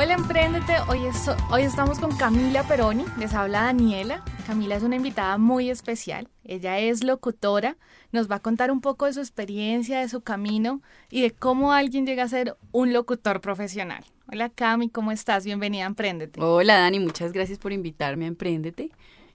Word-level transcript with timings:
Hola 0.00 0.14
Emprendete, 0.14 0.74
hoy, 0.88 1.00
hoy 1.50 1.62
estamos 1.62 1.98
con 1.98 2.16
Camila 2.16 2.62
Peroni, 2.62 3.04
les 3.18 3.34
habla 3.34 3.62
Daniela. 3.62 4.24
Camila 4.46 4.76
es 4.76 4.84
una 4.84 4.94
invitada 4.94 5.38
muy 5.38 5.70
especial, 5.70 6.28
ella 6.44 6.78
es 6.78 7.02
locutora, 7.02 7.76
nos 8.12 8.30
va 8.30 8.36
a 8.36 8.38
contar 8.40 8.70
un 8.70 8.80
poco 8.80 9.06
de 9.06 9.14
su 9.14 9.18
experiencia, 9.18 9.98
de 9.98 10.08
su 10.08 10.20
camino 10.20 10.82
y 11.10 11.22
de 11.22 11.32
cómo 11.32 11.72
alguien 11.72 12.06
llega 12.06 12.22
a 12.22 12.28
ser 12.28 12.56
un 12.70 12.92
locutor 12.92 13.40
profesional. 13.40 14.04
Hola 14.30 14.50
Cami, 14.50 14.88
¿cómo 14.88 15.10
estás? 15.10 15.44
Bienvenida 15.44 15.82
a 15.82 15.88
Emprendete. 15.88 16.40
Hola 16.40 16.78
Dani, 16.78 17.00
muchas 17.00 17.32
gracias 17.32 17.58
por 17.58 17.72
invitarme 17.72 18.26
a 18.26 18.28
Emprendete. 18.28 18.92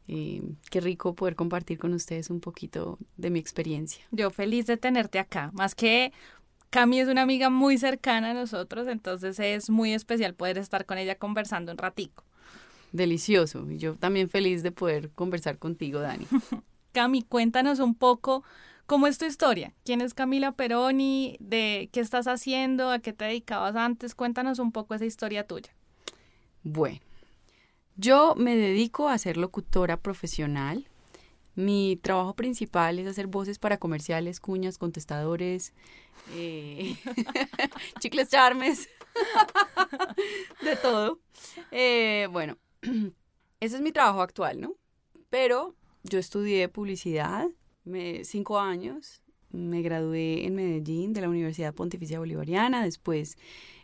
Eh, 0.07 0.41
qué 0.69 0.81
rico 0.81 1.13
poder 1.13 1.35
compartir 1.35 1.77
con 1.77 1.93
ustedes 1.93 2.29
un 2.29 2.41
poquito 2.41 2.99
de 3.15 3.29
mi 3.29 3.39
experiencia. 3.39 4.03
Yo 4.11 4.31
feliz 4.31 4.65
de 4.65 4.75
tenerte 4.75 5.17
acá, 5.17 5.51
más 5.53 5.75
que 5.75 6.11
Cami 6.73 7.01
es 7.01 7.07
una 7.07 7.21
amiga 7.21 7.51
muy 7.51 7.77
cercana 7.77 8.31
a 8.31 8.33
nosotros, 8.33 8.87
entonces 8.87 9.39
es 9.39 9.69
muy 9.69 9.93
especial 9.93 10.33
poder 10.33 10.57
estar 10.57 10.87
con 10.87 10.97
ella 10.97 11.13
conversando 11.19 11.71
un 11.71 11.77
ratico. 11.77 12.23
Delicioso, 12.91 13.69
y 13.69 13.77
yo 13.77 13.93
también 13.93 14.27
feliz 14.27 14.63
de 14.63 14.71
poder 14.71 15.11
conversar 15.11 15.59
contigo, 15.59 15.99
Dani. 15.99 16.25
Cami, 16.91 17.21
cuéntanos 17.21 17.77
un 17.77 17.93
poco 17.93 18.43
cómo 18.87 19.05
es 19.05 19.19
tu 19.19 19.25
historia. 19.25 19.75
¿Quién 19.85 20.01
es 20.01 20.15
Camila 20.15 20.53
Peroni? 20.53 21.37
¿De 21.39 21.89
qué 21.93 21.99
estás 21.99 22.25
haciendo? 22.25 22.89
¿A 22.89 22.97
qué 22.97 23.13
te 23.13 23.25
dedicabas 23.25 23.75
antes? 23.75 24.15
Cuéntanos 24.15 24.57
un 24.57 24.71
poco 24.71 24.95
esa 24.95 25.05
historia 25.05 25.45
tuya. 25.45 25.75
Bueno, 26.63 27.01
yo 27.97 28.33
me 28.35 28.55
dedico 28.55 29.09
a 29.09 29.17
ser 29.19 29.37
locutora 29.37 29.97
profesional. 29.97 30.87
Mi 31.55 31.99
trabajo 32.01 32.35
principal 32.35 32.97
es 32.99 33.07
hacer 33.07 33.27
voces 33.27 33.59
para 33.59 33.77
comerciales, 33.77 34.39
cuñas, 34.39 34.77
contestadores, 34.77 35.73
eh, 36.35 36.95
chicles 37.99 38.29
charmes, 38.29 38.89
de 40.63 40.75
todo. 40.77 41.19
Eh, 41.71 42.27
bueno, 42.31 42.57
ese 43.59 43.75
es 43.75 43.81
mi 43.81 43.91
trabajo 43.91 44.21
actual, 44.21 44.59
¿no? 44.59 44.75
Pero 45.29 45.75
yo 46.03 46.19
estudié 46.19 46.69
publicidad, 46.69 47.47
cinco 48.23 48.59
años, 48.59 49.21
me 49.51 49.81
gradué 49.81 50.45
en 50.45 50.55
Medellín 50.55 51.13
de 51.13 51.21
la 51.21 51.29
Universidad 51.29 51.73
Pontificia 51.73 52.19
Bolivariana, 52.19 52.83
después 52.83 53.37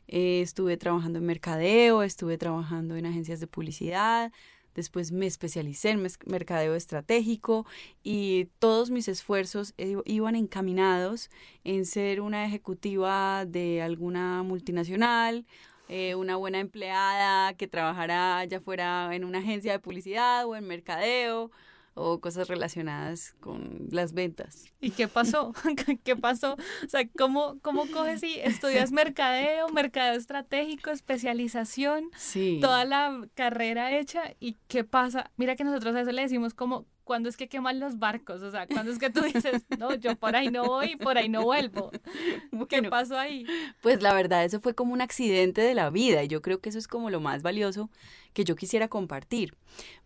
eh, 0.08 0.42
estuve 0.42 0.78
trabajando 0.78 1.20
en 1.20 1.26
mercadeo, 1.26 2.02
estuve 2.02 2.38
trabajando 2.38 2.96
en 2.96 3.06
agencias 3.06 3.40
de 3.40 3.48
publicidad, 3.48 4.32
Después 4.76 5.12
me 5.12 5.26
especialicé 5.26 5.90
en 5.90 6.08
mercadeo 6.26 6.76
estratégico 6.76 7.66
y 8.04 8.46
todos 8.60 8.92
mis 8.92 9.08
esfuerzos 9.08 9.74
iban 10.06 10.36
encaminados 10.36 11.30
en 11.64 11.86
ser 11.86 12.22
una 12.22 12.46
ejecutiva 12.46 13.46
de 13.46 13.82
alguna 13.82 14.44
multinacional, 14.44 15.46
eh, 15.88 16.16
una 16.16 16.36
buena 16.36 16.60
empleada 16.60 17.54
que 17.56 17.68
trabajara 17.68 18.46
ya 18.46 18.62
fuera 18.62 19.16
en 19.16 19.24
una 19.24 19.40
agencia 19.40 19.72
de 19.72 19.80
publicidad 19.80 20.46
o 20.46 20.56
en 20.56 20.66
mercadeo 20.68 21.52
o 22.00 22.22
cosas 22.22 22.48
relacionadas 22.48 23.34
con 23.42 23.88
las 23.92 24.14
ventas. 24.14 24.66
¿Y 24.80 24.92
qué 24.92 25.08
pasó? 25.08 25.54
¿Qué 26.04 26.16
pasó? 26.16 26.54
O 26.54 26.90
sea, 26.90 27.08
¿cómo, 27.18 27.60
cómo 27.62 27.86
coges 27.92 28.24
y 28.24 28.40
estudias 28.40 28.92
mercadeo, 28.92 29.68
mercadeo 29.70 30.18
estratégico, 30.18 30.92
especialización, 30.92 32.10
sí. 32.16 32.60
toda 32.62 32.86
la 32.86 33.28
carrera 33.34 33.98
hecha 33.98 34.34
y 34.40 34.58
qué 34.68 34.86
pasa? 34.86 35.30
Mira 35.36 35.56
que 35.56 35.66
nosotros 35.66 35.96
a 35.96 36.02
eso 36.02 36.12
le 36.12 36.22
decimos 36.22 36.54
como 36.54 36.86
cuando 37.04 37.28
es 37.28 37.38
que 37.38 37.50
queman 37.50 37.80
los 37.80 37.98
barcos, 37.98 38.44
o 38.44 38.52
sea, 38.52 38.68
cuando 38.68 38.92
es 38.92 39.00
que 39.00 39.10
tú 39.10 39.22
dices, 39.22 39.66
no, 39.80 39.96
yo 39.96 40.16
por 40.16 40.36
ahí 40.36 40.50
no 40.50 40.66
voy, 40.66 40.96
por 40.96 41.18
ahí 41.18 41.28
no 41.28 41.44
vuelvo. 41.44 41.90
¿Qué 42.70 42.84
pasó 42.84 43.18
ahí? 43.18 43.48
Pues 43.82 44.04
la 44.04 44.14
verdad, 44.14 44.46
eso 44.46 44.62
fue 44.62 44.76
como 44.76 44.94
un 44.94 45.02
accidente 45.02 45.62
de 45.62 45.74
la 45.74 45.90
vida 45.90 46.24
y 46.24 46.28
yo 46.28 46.44
creo 46.44 46.62
que 46.62 46.70
eso 46.70 46.78
es 46.78 46.88
como 46.88 47.10
lo 47.10 47.20
más 47.20 47.42
valioso 47.42 47.90
que 48.34 48.44
yo 48.44 48.56
quisiera 48.56 48.90
compartir, 48.90 49.56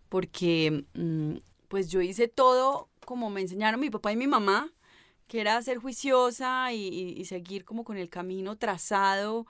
porque 0.08 0.86
mm, 0.94 1.40
pues 1.74 1.90
yo 1.90 2.02
hice 2.02 2.28
todo 2.28 2.88
como 3.04 3.32
me 3.32 3.42
enseñaron 3.42 3.80
mi 3.80 3.90
papá 3.90 4.12
y 4.12 4.16
mi 4.16 4.28
mamá, 4.28 4.72
que 5.28 5.42
era 5.42 5.60
ser 5.64 5.80
juiciosa 5.80 6.72
y, 6.72 7.26
seguir 7.26 7.66
como 7.66 7.84
con 7.84 7.98
el 7.98 8.10
camino 8.10 8.60
trazado. 8.60 9.48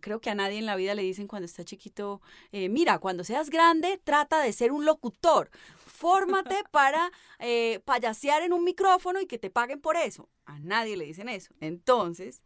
Creo 0.00 0.22
que 0.22 0.30
a 0.30 0.34
nadie 0.34 0.56
en 0.58 0.64
la 0.64 0.74
vida 0.74 0.94
le 0.94 1.02
dicen 1.02 1.26
cuando 1.26 1.44
está 1.44 1.62
chiquito, 1.62 2.22
eh, 2.50 2.70
mira, 2.70 2.98
cuando 2.98 3.24
seas 3.24 3.50
grande, 3.50 4.00
trata 4.02 4.40
de 4.40 4.54
ser 4.54 4.72
un 4.72 4.86
locutor. 4.86 5.50
Fórmate 5.76 6.64
para 6.70 7.12
eh, 7.38 7.80
payasear 7.84 8.40
en 8.40 8.54
un 8.54 8.64
micrófono 8.64 9.20
y 9.20 9.26
que 9.26 9.36
te 9.36 9.50
paguen 9.50 9.82
por 9.82 9.98
eso. 9.98 10.30
A 10.46 10.58
nadie 10.60 10.96
le 10.96 11.04
dicen 11.04 11.28
eso. 11.28 11.52
Entonces, 11.60 12.42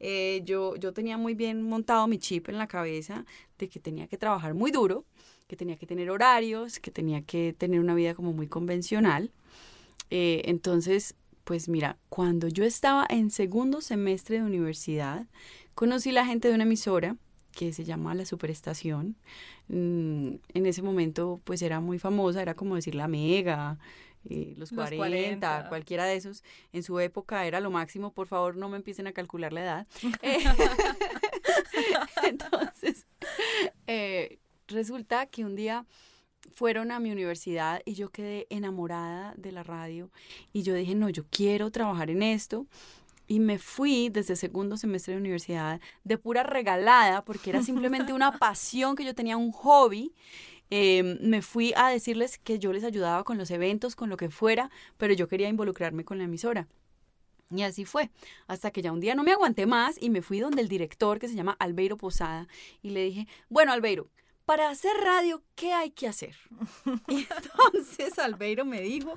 eh, 0.00 0.40
yo, 0.42 0.74
yo 0.74 0.92
tenía 0.92 1.16
muy 1.16 1.34
bien 1.34 1.62
montado 1.62 2.08
mi 2.08 2.18
chip 2.18 2.48
en 2.48 2.58
la 2.58 2.66
cabeza 2.66 3.24
de 3.58 3.68
que 3.68 3.78
tenía 3.78 4.08
que 4.08 4.18
trabajar 4.18 4.54
muy 4.54 4.72
duro 4.72 5.06
que 5.50 5.56
tenía 5.56 5.76
que 5.76 5.86
tener 5.86 6.10
horarios, 6.10 6.78
que 6.78 6.92
tenía 6.92 7.22
que 7.22 7.52
tener 7.52 7.80
una 7.80 7.96
vida 7.96 8.14
como 8.14 8.32
muy 8.32 8.46
convencional. 8.46 9.32
Eh, 10.08 10.42
entonces, 10.44 11.16
pues 11.42 11.68
mira, 11.68 11.98
cuando 12.08 12.46
yo 12.46 12.62
estaba 12.62 13.04
en 13.10 13.32
segundo 13.32 13.80
semestre 13.80 14.36
de 14.36 14.44
universidad, 14.44 15.26
conocí 15.74 16.12
la 16.12 16.24
gente 16.24 16.46
de 16.46 16.54
una 16.54 16.62
emisora 16.62 17.16
que 17.50 17.72
se 17.72 17.82
llama 17.82 18.14
La 18.14 18.26
Superestación. 18.26 19.16
Mm, 19.66 20.34
en 20.54 20.66
ese 20.66 20.82
momento, 20.82 21.40
pues 21.42 21.62
era 21.62 21.80
muy 21.80 21.98
famosa, 21.98 22.42
era 22.42 22.54
como 22.54 22.76
decir 22.76 22.94
la 22.94 23.08
Mega, 23.08 23.76
eh, 24.28 24.54
los, 24.56 24.70
40, 24.70 25.66
cualquiera 25.68 26.04
de 26.04 26.14
esos. 26.14 26.44
En 26.72 26.84
su 26.84 27.00
época 27.00 27.44
era 27.44 27.58
lo 27.58 27.72
máximo. 27.72 28.12
Por 28.12 28.28
favor, 28.28 28.56
no 28.56 28.68
me 28.68 28.76
empiecen 28.76 29.08
a 29.08 29.12
calcular 29.12 29.52
la 29.52 29.62
edad. 29.62 29.86
Entonces, 32.22 33.06
eh, 33.88 34.38
resulta 34.70 35.26
que 35.26 35.44
un 35.44 35.56
día 35.56 35.86
fueron 36.54 36.90
a 36.90 37.00
mi 37.00 37.12
universidad 37.12 37.82
y 37.84 37.94
yo 37.94 38.10
quedé 38.10 38.46
enamorada 38.50 39.34
de 39.36 39.52
la 39.52 39.62
radio 39.62 40.10
y 40.52 40.62
yo 40.62 40.74
dije, 40.74 40.94
no, 40.94 41.08
yo 41.08 41.24
quiero 41.30 41.70
trabajar 41.70 42.10
en 42.10 42.22
esto. 42.22 42.66
Y 43.26 43.38
me 43.38 43.58
fui 43.58 44.08
desde 44.08 44.34
segundo 44.34 44.76
semestre 44.76 45.14
de 45.14 45.20
universidad 45.20 45.80
de 46.02 46.18
pura 46.18 46.42
regalada, 46.42 47.24
porque 47.24 47.50
era 47.50 47.62
simplemente 47.62 48.12
una 48.12 48.32
pasión 48.38 48.96
que 48.96 49.04
yo 49.04 49.14
tenía, 49.14 49.36
un 49.36 49.52
hobby. 49.52 50.12
Em, 50.68 51.18
me 51.20 51.40
fui 51.40 51.72
a 51.76 51.88
decirles 51.90 52.38
que 52.38 52.58
yo 52.58 52.72
les 52.72 52.82
ayudaba 52.82 53.22
con 53.22 53.38
los 53.38 53.50
eventos, 53.52 53.94
con 53.94 54.08
lo 54.08 54.16
que 54.16 54.30
fuera, 54.30 54.70
pero 54.96 55.14
yo 55.14 55.28
quería 55.28 55.48
involucrarme 55.48 56.04
con 56.04 56.18
la 56.18 56.24
emisora. 56.24 56.66
Y 57.50 57.62
así 57.62 57.84
fue, 57.84 58.10
hasta 58.46 58.70
que 58.70 58.82
ya 58.82 58.92
un 58.92 59.00
día 59.00 59.16
no 59.16 59.24
me 59.24 59.32
aguanté 59.32 59.66
más 59.66 59.96
y 60.00 60.10
me 60.10 60.22
fui 60.22 60.38
donde 60.38 60.62
el 60.62 60.68
director, 60.68 61.18
que 61.18 61.28
se 61.28 61.34
llama 61.34 61.56
Albeiro 61.58 61.96
Posada, 61.96 62.46
y 62.82 62.90
le 62.90 63.02
dije, 63.04 63.26
bueno, 63.48 63.72
Albeiro, 63.72 64.08
para 64.50 64.68
hacer 64.68 64.90
radio, 64.96 65.44
¿qué 65.54 65.72
hay 65.72 65.92
que 65.92 66.08
hacer? 66.08 66.34
Y 67.06 67.18
entonces 67.70 68.18
Albeiro 68.18 68.64
me 68.64 68.80
dijo, 68.80 69.14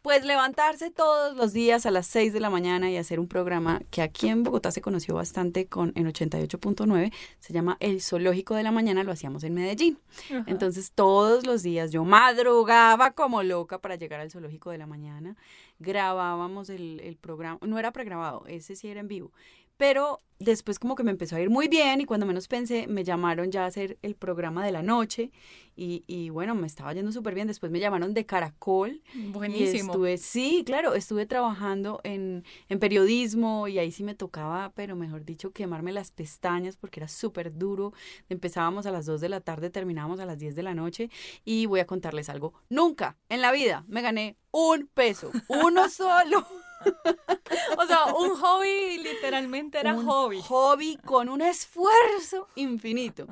pues 0.00 0.24
levantarse 0.24 0.90
todos 0.90 1.36
los 1.36 1.52
días 1.52 1.84
a 1.84 1.90
las 1.90 2.06
6 2.06 2.32
de 2.32 2.40
la 2.40 2.48
mañana 2.48 2.90
y 2.90 2.96
hacer 2.96 3.20
un 3.20 3.28
programa 3.28 3.82
que 3.90 4.00
aquí 4.00 4.28
en 4.28 4.44
Bogotá 4.44 4.70
se 4.70 4.80
conoció 4.80 5.14
bastante 5.14 5.66
con 5.66 5.92
en 5.94 6.06
88.9, 6.06 7.12
se 7.38 7.52
llama 7.52 7.76
El 7.80 8.00
Zoológico 8.00 8.54
de 8.54 8.62
la 8.62 8.72
Mañana, 8.72 9.04
lo 9.04 9.12
hacíamos 9.12 9.44
en 9.44 9.52
Medellín. 9.52 9.98
Entonces 10.46 10.90
todos 10.90 11.44
los 11.44 11.62
días 11.62 11.92
yo 11.92 12.06
madrugaba 12.06 13.10
como 13.10 13.42
loca 13.42 13.82
para 13.82 13.96
llegar 13.96 14.20
al 14.20 14.30
Zoológico 14.30 14.70
de 14.70 14.78
la 14.78 14.86
Mañana, 14.86 15.36
grabábamos 15.80 16.70
el, 16.70 17.00
el 17.00 17.16
programa, 17.16 17.58
no 17.60 17.78
era 17.78 17.92
pregrabado, 17.92 18.46
ese 18.46 18.74
sí 18.74 18.88
era 18.88 19.00
en 19.00 19.08
vivo, 19.08 19.32
pero 19.76 20.20
después 20.38 20.78
como 20.78 20.94
que 20.94 21.02
me 21.02 21.10
empezó 21.10 21.36
a 21.36 21.40
ir 21.40 21.50
muy 21.50 21.68
bien 21.68 22.00
y 22.00 22.04
cuando 22.04 22.26
menos 22.26 22.46
pensé 22.48 22.86
me 22.86 23.04
llamaron 23.04 23.50
ya 23.50 23.64
a 23.64 23.66
hacer 23.66 23.98
el 24.02 24.14
programa 24.14 24.64
de 24.64 24.72
la 24.72 24.82
noche 24.82 25.30
y, 25.76 26.04
y 26.06 26.30
bueno, 26.30 26.54
me 26.54 26.66
estaba 26.66 26.92
yendo 26.94 27.12
súper 27.12 27.34
bien. 27.34 27.46
Después 27.46 27.70
me 27.70 27.80
llamaron 27.80 28.14
de 28.14 28.24
Caracol. 28.24 29.02
Buenísimo. 29.14 29.92
estuve, 29.92 30.16
sí, 30.16 30.62
claro, 30.64 30.94
estuve 30.94 31.26
trabajando 31.26 32.00
en, 32.02 32.44
en 32.68 32.78
periodismo 32.78 33.68
y 33.68 33.78
ahí 33.78 33.92
sí 33.92 34.02
me 34.02 34.14
tocaba, 34.14 34.72
pero 34.74 34.96
mejor 34.96 35.24
dicho, 35.24 35.52
quemarme 35.52 35.92
las 35.92 36.10
pestañas 36.10 36.76
porque 36.76 37.00
era 37.00 37.08
súper 37.08 37.56
duro. 37.56 37.92
Empezábamos 38.30 38.86
a 38.86 38.90
las 38.90 39.04
2 39.04 39.20
de 39.20 39.28
la 39.28 39.40
tarde, 39.40 39.68
terminábamos 39.68 40.18
a 40.20 40.26
las 40.26 40.38
10 40.38 40.54
de 40.54 40.62
la 40.62 40.74
noche 40.74 41.10
y 41.44 41.66
voy 41.66 41.80
a 41.80 41.86
contarles 41.86 42.30
algo. 42.30 42.54
Nunca 42.70 43.18
en 43.28 43.42
la 43.42 43.52
vida 43.52 43.84
me 43.86 44.00
gané 44.00 44.36
un 44.52 44.88
peso, 44.92 45.30
uno 45.48 45.88
solo. 45.90 46.46
o 47.78 47.86
sea, 47.86 48.14
un 48.14 48.36
hobby 48.36 48.98
literalmente 48.98 49.78
era 49.78 49.94
un 49.94 50.06
hobby. 50.06 50.40
Hobby 50.42 50.98
con 51.04 51.28
un 51.28 51.42
esfuerzo 51.42 52.48
infinito. 52.54 53.26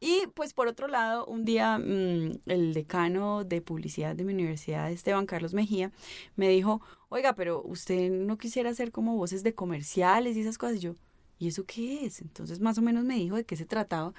Y 0.00 0.26
pues 0.34 0.54
por 0.54 0.66
otro 0.66 0.88
lado, 0.88 1.26
un 1.26 1.44
día 1.44 1.78
mm, 1.78 2.40
el 2.46 2.72
decano 2.72 3.44
de 3.44 3.60
publicidad 3.60 4.16
de 4.16 4.24
mi 4.24 4.32
universidad, 4.32 4.90
Esteban 4.90 5.26
Carlos 5.26 5.52
Mejía, 5.52 5.92
me 6.36 6.48
dijo, 6.48 6.80
oiga, 7.10 7.34
pero 7.34 7.62
usted 7.62 8.10
no 8.10 8.38
quisiera 8.38 8.70
hacer 8.70 8.92
como 8.92 9.16
voces 9.16 9.42
de 9.42 9.54
comerciales 9.54 10.36
y 10.36 10.40
esas 10.40 10.56
cosas. 10.56 10.76
Y 10.76 10.80
yo, 10.80 10.94
¿y 11.38 11.48
eso 11.48 11.64
qué 11.66 12.06
es? 12.06 12.22
Entonces 12.22 12.60
más 12.60 12.78
o 12.78 12.82
menos 12.82 13.04
me 13.04 13.16
dijo 13.16 13.36
de 13.36 13.44
qué 13.44 13.56
se 13.56 13.66
trataba. 13.66 14.14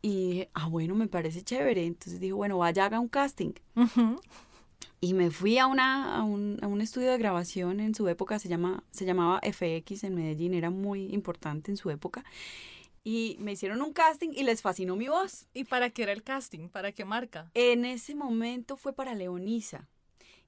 Y 0.00 0.30
dije, 0.30 0.50
ah, 0.54 0.68
bueno, 0.68 0.94
me 0.94 1.08
parece 1.08 1.42
chévere. 1.42 1.84
Entonces 1.84 2.18
dijo, 2.18 2.36
bueno, 2.38 2.58
vaya, 2.58 2.86
haga 2.86 2.98
un 2.98 3.08
casting. 3.08 3.52
Y 5.00 5.14
me 5.14 5.30
fui 5.30 5.58
a, 5.58 5.66
una, 5.66 6.16
a, 6.16 6.22
un, 6.22 6.58
a 6.62 6.66
un 6.66 6.80
estudio 6.80 7.10
de 7.10 7.18
grabación 7.18 7.80
en 7.80 7.94
su 7.94 8.08
época, 8.08 8.38
se, 8.38 8.48
llama, 8.48 8.84
se 8.90 9.04
llamaba 9.04 9.40
FX 9.42 10.04
en 10.04 10.14
Medellín, 10.14 10.54
era 10.54 10.70
muy 10.70 11.12
importante 11.12 11.70
en 11.70 11.76
su 11.76 11.90
época 11.90 12.24
y 13.04 13.36
me 13.40 13.52
hicieron 13.52 13.82
un 13.82 13.92
casting 13.92 14.30
y 14.32 14.44
les 14.44 14.62
fascinó 14.62 14.96
mi 14.96 15.08
voz. 15.08 15.46
¿Y 15.54 15.64
para 15.64 15.90
qué 15.90 16.04
era 16.04 16.12
el 16.12 16.22
casting? 16.22 16.68
¿Para 16.68 16.92
qué 16.92 17.04
marca? 17.04 17.50
En 17.54 17.84
ese 17.84 18.14
momento 18.14 18.76
fue 18.76 18.92
para 18.92 19.14
Leonisa 19.14 19.88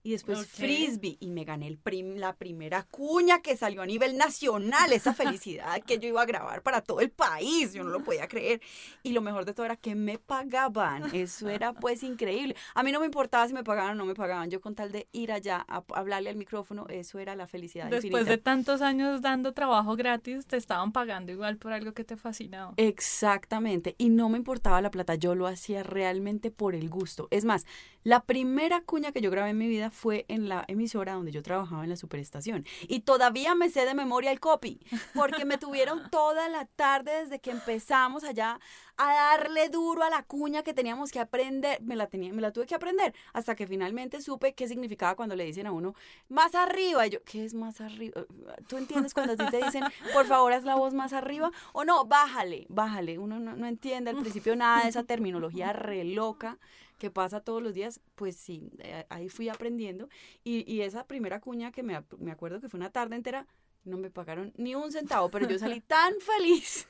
y 0.05 0.11
después 0.11 0.47
frisbee 0.47 1.17
y 1.19 1.31
me 1.31 1.45
gané 1.45 1.67
el 1.67 1.79
la 2.17 2.37
primera 2.37 2.83
cuña 2.83 3.41
que 3.41 3.57
salió 3.57 3.81
a 3.81 3.87
nivel 3.87 4.19
nacional, 4.19 4.93
esa 4.93 5.15
felicidad 5.15 5.83
que 5.83 5.99
yo 5.99 6.09
iba 6.09 6.21
a 6.21 6.27
grabar 6.27 6.63
para 6.63 6.83
todo 6.83 7.01
el 7.01 7.11
país, 7.11 7.73
yo 7.73 7.85
no 7.85 7.91
lo 7.91 8.03
podía 8.03 8.29
creer. 8.29 8.61
Y 9.03 9.13
lo 9.13 9.23
mejor 9.23 9.45
de 9.47 9.55
todo 9.55 9.65
era 9.65 9.77
que 9.77 9.95
me 9.95 10.19
pagaban, 10.19 11.15
eso 11.15 11.49
era 11.49 11.73
pues 11.73 12.03
increíble. 12.03 12.55
A 12.75 12.83
mí 12.83 12.93
no 12.93 13.01
me 13.01 13.07
importaba 13.07 13.49
si 13.49 13.55
me 13.55 13.65
pagaban 13.65 13.93
o 13.93 13.95
no 13.95 14.05
me 14.05 14.15
pagaban, 14.15 14.51
yo 14.51 14.61
con 14.61 14.75
tal 14.75 14.93
de 14.93 15.09
ir 15.13 15.33
allá 15.33 15.65
a 15.69 15.83
hablarle 15.95 16.29
al 16.29 16.37
micrófono, 16.37 16.87
eso 16.89 17.19
era 17.19 17.35
la 17.35 17.47
felicidad. 17.47 17.89
Después 17.89 18.27
de 18.27 18.37
tantos 18.37 18.83
años 18.83 19.23
dando 19.23 19.53
trabajo 19.53 19.97
gratis, 19.97 20.47
te 20.47 20.59
estaban 20.59 20.93
pagando 20.93 21.33
igual 21.33 21.57
por 21.57 21.73
algo 21.73 21.93
que 21.93 22.05
te 22.05 22.19
fascinaba. 22.19 22.75
Exactamente, 22.77 23.95
y 23.97 24.11
no 24.11 24.29
me 24.29 24.37
importaba 24.37 24.83
la 24.83 24.91
plata, 24.91 25.15
yo 25.15 25.35
lo 25.35 25.47
hacía 25.47 25.83
realmente 25.83 26.51
por 26.51 26.75
el 26.75 26.91
gusto. 26.91 27.29
Es 27.31 27.47
más, 27.47 27.65
la 28.03 28.21
primera 28.21 28.83
cuña 28.83 29.13
que 29.13 29.23
yo 29.23 29.31
grabé 29.31 29.51
en 29.51 29.59
mi 29.59 29.67
vida 29.67 29.91
fue 29.95 30.27
en 30.29 30.49
la 30.49 30.65
emisora 30.69 31.15
donde 31.15 31.33
yo 31.33 31.43
trabajaba 31.43 31.85
en 31.85 31.91
la 31.91 31.97
superestación. 31.97 32.67
Y 32.89 33.01
todavía 33.01 33.55
me 33.55 33.71
sé 33.71 33.87
de 33.87 33.95
memoria 33.95 34.31
el 34.31 34.41
copy, 34.41 34.81
porque 35.15 35.45
me 35.45 35.57
tuvieron 35.57 36.03
toda 36.11 36.49
la 36.49 36.67
tarde 36.67 37.23
desde 37.23 37.41
que 37.41 37.51
empezamos 37.51 38.25
allá 38.25 38.59
a 38.97 39.13
darle 39.13 39.69
duro 39.69 40.03
a 40.05 40.11
la 40.11 40.23
cuña 40.23 40.63
que 40.63 40.75
teníamos 40.75 41.11
que 41.11 41.21
aprender. 41.21 41.81
Me 41.83 41.97
la, 41.97 42.07
tenía, 42.09 42.33
me 42.33 42.43
la 42.43 42.53
tuve 42.53 42.67
que 42.67 42.75
aprender 42.75 43.15
hasta 43.33 43.55
que 43.55 43.67
finalmente 43.67 44.21
supe 44.21 44.55
qué 44.55 44.69
significaba 44.69 45.15
cuando 45.15 45.37
le 45.37 45.45
dicen 45.45 45.67
a 45.67 45.73
uno, 45.73 45.95
más 46.29 46.55
arriba. 46.55 47.07
Y 47.07 47.11
yo, 47.11 47.23
¿qué 47.25 47.45
es 47.45 47.55
más 47.55 47.81
arriba? 47.81 48.23
¿Tú 48.69 48.77
entiendes 48.77 49.15
cuando 49.15 49.33
a 49.33 49.37
ti 49.37 49.45
te 49.51 49.65
dicen, 49.65 49.85
por 50.13 50.27
favor, 50.27 50.53
haz 50.53 50.65
la 50.65 50.75
voz 50.75 50.95
más 50.95 51.13
arriba? 51.13 51.51
O 51.73 51.85
no, 51.85 52.05
bájale, 52.05 52.67
bájale. 52.69 53.19
Uno 53.19 53.39
no, 53.41 53.57
no 53.57 53.67
entiende 53.67 54.11
al 54.11 54.17
principio 54.17 54.57
nada 54.57 54.83
de 54.83 54.91
esa 54.91 55.05
terminología 55.05 55.73
re 55.73 56.05
loca 56.05 56.59
que 56.99 57.11
pasa 57.11 57.41
todos 57.41 57.63
los 57.63 57.75
días, 57.75 58.01
pues 58.15 58.37
sí, 58.37 58.71
eh, 58.79 59.05
ahí 59.09 59.29
fui 59.29 59.49
aprendiendo. 59.49 60.09
Y, 60.43 60.71
y 60.73 60.83
esa 60.83 61.07
primera 61.07 61.41
cuña 61.41 61.73
que 61.73 61.83
me, 61.83 62.03
me 62.19 62.31
acuerdo 62.31 62.61
que 62.61 62.69
fue 62.69 62.79
una 62.79 62.91
tarde 62.91 63.17
entera, 63.17 63.47
no 63.85 63.99
me 63.99 64.11
pagaron 64.11 64.53
ni 64.57 64.75
un 64.75 64.93
centavo, 64.93 65.31
pero 65.31 65.47
yo 65.49 65.59
salí 65.59 65.81
tan 65.87 66.15
feliz. 66.21 66.89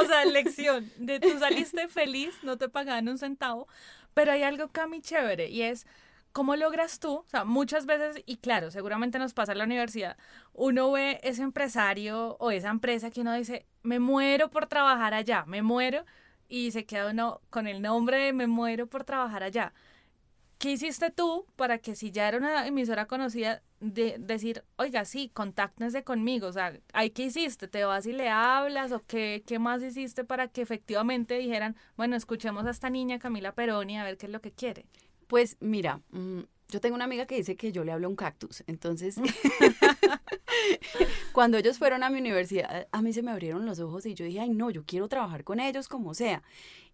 o 0.00 0.04
sea, 0.04 0.24
lección, 0.24 0.90
de 0.96 1.20
tú 1.20 1.38
saliste 1.38 1.88
feliz, 1.88 2.34
no 2.42 2.58
te 2.58 2.68
pagaron 2.68 3.08
un 3.08 3.18
centavo, 3.18 3.66
pero 4.14 4.32
hay 4.32 4.42
algo 4.42 4.68
Cami 4.68 5.00
chévere 5.00 5.48
y 5.48 5.62
es 5.62 5.86
¿cómo 6.32 6.54
logras 6.56 7.00
tú? 7.00 7.16
O 7.16 7.24
sea, 7.26 7.44
muchas 7.44 7.86
veces, 7.86 8.22
y 8.26 8.36
claro, 8.36 8.70
seguramente 8.70 9.18
nos 9.18 9.34
pasa 9.34 9.52
en 9.52 9.58
la 9.58 9.64
universidad, 9.64 10.16
uno 10.52 10.92
ve 10.92 11.20
ese 11.22 11.42
empresario 11.42 12.36
o 12.38 12.50
esa 12.50 12.68
empresa 12.68 13.10
que 13.10 13.22
uno 13.22 13.34
dice, 13.34 13.66
me 13.82 13.98
muero 13.98 14.50
por 14.50 14.66
trabajar 14.66 15.14
allá, 15.14 15.44
me 15.46 15.62
muero, 15.62 16.04
y 16.48 16.70
se 16.70 16.86
queda 16.86 17.10
uno 17.10 17.40
con 17.50 17.66
el 17.66 17.82
nombre 17.82 18.18
de 18.18 18.32
me 18.32 18.46
muero 18.46 18.86
por 18.86 19.04
trabajar 19.04 19.42
allá. 19.42 19.72
¿Qué 20.58 20.72
hiciste 20.72 21.10
tú 21.10 21.46
para 21.54 21.78
que 21.78 21.94
si 21.94 22.10
ya 22.10 22.26
era 22.26 22.38
una 22.38 22.66
emisora 22.66 23.06
conocida, 23.06 23.62
de 23.80 24.16
decir, 24.18 24.64
oiga, 24.76 25.04
sí, 25.04 25.30
contáctense 25.32 26.02
conmigo? 26.02 26.48
O 26.48 26.52
sea, 26.52 26.74
¿hay 26.92 27.10
qué 27.10 27.24
hiciste? 27.26 27.68
¿Te 27.68 27.84
vas 27.84 28.06
y 28.06 28.12
le 28.12 28.28
hablas? 28.28 28.90
¿O 28.90 29.04
qué, 29.06 29.44
qué 29.46 29.60
más 29.60 29.82
hiciste 29.82 30.24
para 30.24 30.48
que 30.48 30.62
efectivamente 30.62 31.38
dijeran, 31.38 31.76
bueno, 31.96 32.16
escuchemos 32.16 32.66
a 32.66 32.70
esta 32.70 32.90
niña 32.90 33.20
Camila 33.20 33.52
Peroni 33.52 33.98
a 33.98 34.04
ver 34.04 34.16
qué 34.16 34.26
es 34.26 34.32
lo 34.32 34.40
que 34.40 34.50
quiere? 34.50 34.86
Pues 35.28 35.56
mira, 35.60 36.00
mm, 36.10 36.40
yo 36.70 36.80
tengo 36.80 36.96
una 36.96 37.04
amiga 37.04 37.26
que 37.26 37.36
dice 37.36 37.56
que 37.56 37.72
yo 37.72 37.82
le 37.82 37.92
hablo 37.92 38.06
a 38.06 38.10
un 38.10 38.16
cactus, 38.16 38.62
entonces 38.66 39.16
cuando 41.32 41.56
ellos 41.56 41.78
fueron 41.78 42.02
a 42.02 42.10
mi 42.10 42.18
universidad, 42.18 42.88
a 42.92 43.02
mí 43.02 43.12
se 43.12 43.22
me 43.22 43.30
abrieron 43.30 43.64
los 43.64 43.80
ojos 43.80 44.04
y 44.04 44.14
yo 44.14 44.26
dije, 44.26 44.40
ay 44.40 44.50
no, 44.50 44.70
yo 44.70 44.84
quiero 44.84 45.08
trabajar 45.08 45.44
con 45.44 45.60
ellos 45.60 45.88
como 45.88 46.14
sea. 46.14 46.42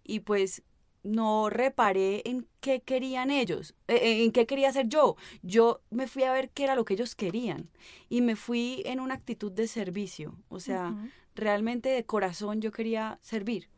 Y 0.05 0.21
pues 0.21 0.63
no 1.03 1.51
reparé 1.51 2.23
en 2.25 2.47
qué 2.61 2.81
querían 2.81 3.31
ellos, 3.31 3.75
eh, 3.89 4.25
en 4.25 4.33
qué 4.33 4.47
quería 4.47 4.69
hacer 4.69 4.89
yo. 4.89 5.17
Yo 5.43 5.81
me 5.91 6.07
fui 6.07 6.23
a 6.23 6.33
ver 6.33 6.51
qué 6.51 6.65
era 6.65 6.77
lo 6.77 6.85
que 6.85 6.95
ellos 6.95 7.17
querían 7.17 7.69
y 8.09 8.23
me 8.23 8.37
fui 8.37 8.83
en 8.87 9.01
una 9.01 9.15
actitud 9.15 9.51
de 9.51 9.67
servicio, 9.67 10.37
o 10.49 10.61
sea, 10.61 10.95
realmente 11.35 11.89
de 11.89 12.05
corazón 12.05 12.61
yo 12.61 12.71
quería 12.71 13.19
servir 13.23 13.69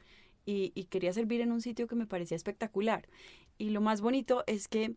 y, 0.45 0.73
y 0.75 0.85
quería 0.85 1.15
servir 1.15 1.41
en 1.41 1.53
un 1.53 1.63
sitio 1.63 1.87
que 1.87 1.97
me 1.97 2.07
parecía 2.07 2.37
espectacular. 2.37 3.09
Y 3.59 3.71
lo 3.71 3.81
más 3.81 4.03
bonito 4.03 4.45
es 4.47 4.69
que 4.69 4.95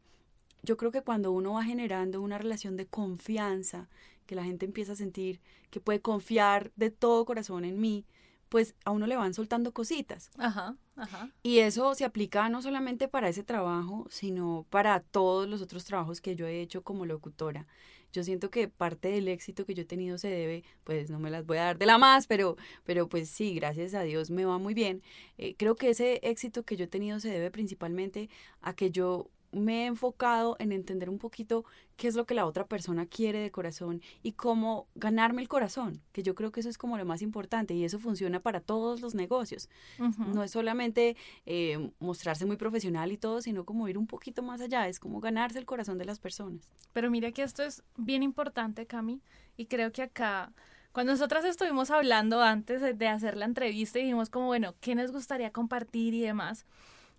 yo 0.64 0.78
creo 0.78 0.92
que 0.92 1.02
cuando 1.02 1.32
uno 1.32 1.54
va 1.54 1.64
generando 1.64 2.22
una 2.22 2.38
relación 2.38 2.78
de 2.78 2.86
confianza, 2.86 3.90
que 4.26 4.36
la 4.36 4.44
gente 4.44 4.66
empieza 4.66 4.94
a 4.94 4.96
sentir 4.96 5.42
que 5.72 5.80
puede 5.80 6.02
confiar 6.02 6.72
de 6.76 6.92
todo 6.92 7.26
corazón 7.26 7.66
en 7.66 7.80
mí, 7.80 8.06
pues 8.50 8.76
a 8.84 8.92
uno 8.92 9.08
le 9.08 9.16
van 9.16 9.34
soltando 9.34 9.72
cositas. 9.72 10.32
Ajá, 10.38 10.76
ajá. 10.96 11.30
Y 11.44 11.60
eso 11.60 11.94
se 11.94 12.04
aplica 12.04 12.50
no 12.50 12.62
solamente 12.62 13.08
para 13.08 13.30
ese 13.30 13.44
trabajo, 13.44 14.08
sino 14.10 14.66
para 14.70 15.00
todos 15.00 15.48
los 15.48 15.62
otros 15.62 15.86
trabajos 15.86 16.20
que 16.20 16.36
yo 16.36 16.48
he 16.48 16.62
hecho 16.62 16.84
como 16.84 17.06
locutora. 17.06 17.68
Yo 18.12 18.24
siento 18.24 18.50
que 18.50 18.68
parte 18.68 19.10
del 19.10 19.28
éxito 19.28 19.66
que 19.66 19.76
yo 19.76 19.84
he 19.84 19.86
tenido 19.86 20.18
se 20.18 20.30
debe, 20.30 20.64
pues 20.84 21.12
no 21.12 21.20
me 21.20 21.30
las 21.30 21.46
voy 21.46 21.58
a 21.58 21.66
dar 21.66 21.78
de 21.78 21.86
la 21.86 22.00
más, 22.00 22.26
pero, 22.26 22.58
pero 22.84 23.08
pues 23.08 23.30
sí, 23.30 23.54
gracias 23.54 23.94
a 23.94 24.02
Dios 24.02 24.32
me 24.32 24.46
va 24.46 24.58
muy 24.58 24.74
bien. 24.74 25.04
Eh, 25.38 25.56
creo 25.56 25.76
que 25.76 25.90
ese 25.90 26.20
éxito 26.24 26.64
que 26.64 26.76
yo 26.76 26.86
he 26.86 26.88
tenido 26.88 27.20
se 27.20 27.30
debe 27.30 27.52
principalmente 27.52 28.30
a 28.62 28.74
que 28.74 28.90
yo 28.90 29.30
me 29.52 29.84
he 29.84 29.86
enfocado 29.88 30.56
en 30.60 30.72
entender 30.72 31.10
un 31.10 31.18
poquito 31.18 31.66
qué 31.98 32.08
es 32.08 32.16
lo 32.16 32.26
que 32.26 32.34
la 32.34 32.46
otra 32.46 32.66
persona 32.66 33.06
quiere 33.06 33.40
de 33.40 33.52
corazón 33.52 34.02
y 34.24 34.34
cómo 34.34 34.88
ganarme 34.96 35.42
el 35.42 35.48
corazón, 35.48 36.02
que 36.12 36.24
yo 36.24 36.36
creo 36.36 36.52
que 36.52 36.60
eso 36.60 36.70
es 36.70 36.78
como 36.78 36.98
lo 36.98 37.06
más 37.06 37.22
importante 37.22 37.74
y 37.74 37.84
eso 37.84 38.00
funciona 38.00 38.40
para 38.40 38.62
todos 38.62 39.02
los 39.02 39.16
negocios. 39.16 39.70
No 39.98 40.44
es 40.44 40.52
solamente 40.52 41.18
eh, 41.46 41.92
mostrarse 42.00 42.46
muy 42.46 42.58
profesional 42.58 43.12
y 43.12 43.18
todo, 43.18 43.42
sino 43.42 43.66
como 43.66 43.88
ir 43.88 43.98
un 43.98 44.08
poquito 44.08 44.44
más 44.44 44.62
allá, 44.62 44.88
es 44.88 45.00
como 45.00 45.20
ganarse 45.20 45.60
el 45.60 45.66
corazón 45.66 45.98
de 45.98 46.06
las 46.06 46.20
personas. 46.20 46.70
Pero 46.94 47.12
mira 47.12 47.32
que 47.32 47.44
esto 47.44 47.64
es 47.64 47.84
bien 47.98 48.24
importante, 48.24 48.86
Cami, 48.86 49.22
y 49.58 49.66
creo 49.66 49.92
que 49.92 50.04
acá... 50.04 50.54
Cuando 50.92 51.14
nosotras 51.14 51.46
estuvimos 51.46 51.92
hablando 51.92 52.42
antes 52.42 52.82
de 52.98 53.08
hacer 53.08 53.38
la 53.38 53.46
entrevista 53.46 54.00
y 54.00 54.04
dijimos 54.04 54.32
como, 54.32 54.48
bueno, 54.48 54.74
¿qué 54.82 54.96
nos 54.96 55.12
gustaría 55.12 55.52
compartir 55.52 56.16
y 56.16 56.22
demás? 56.22 56.66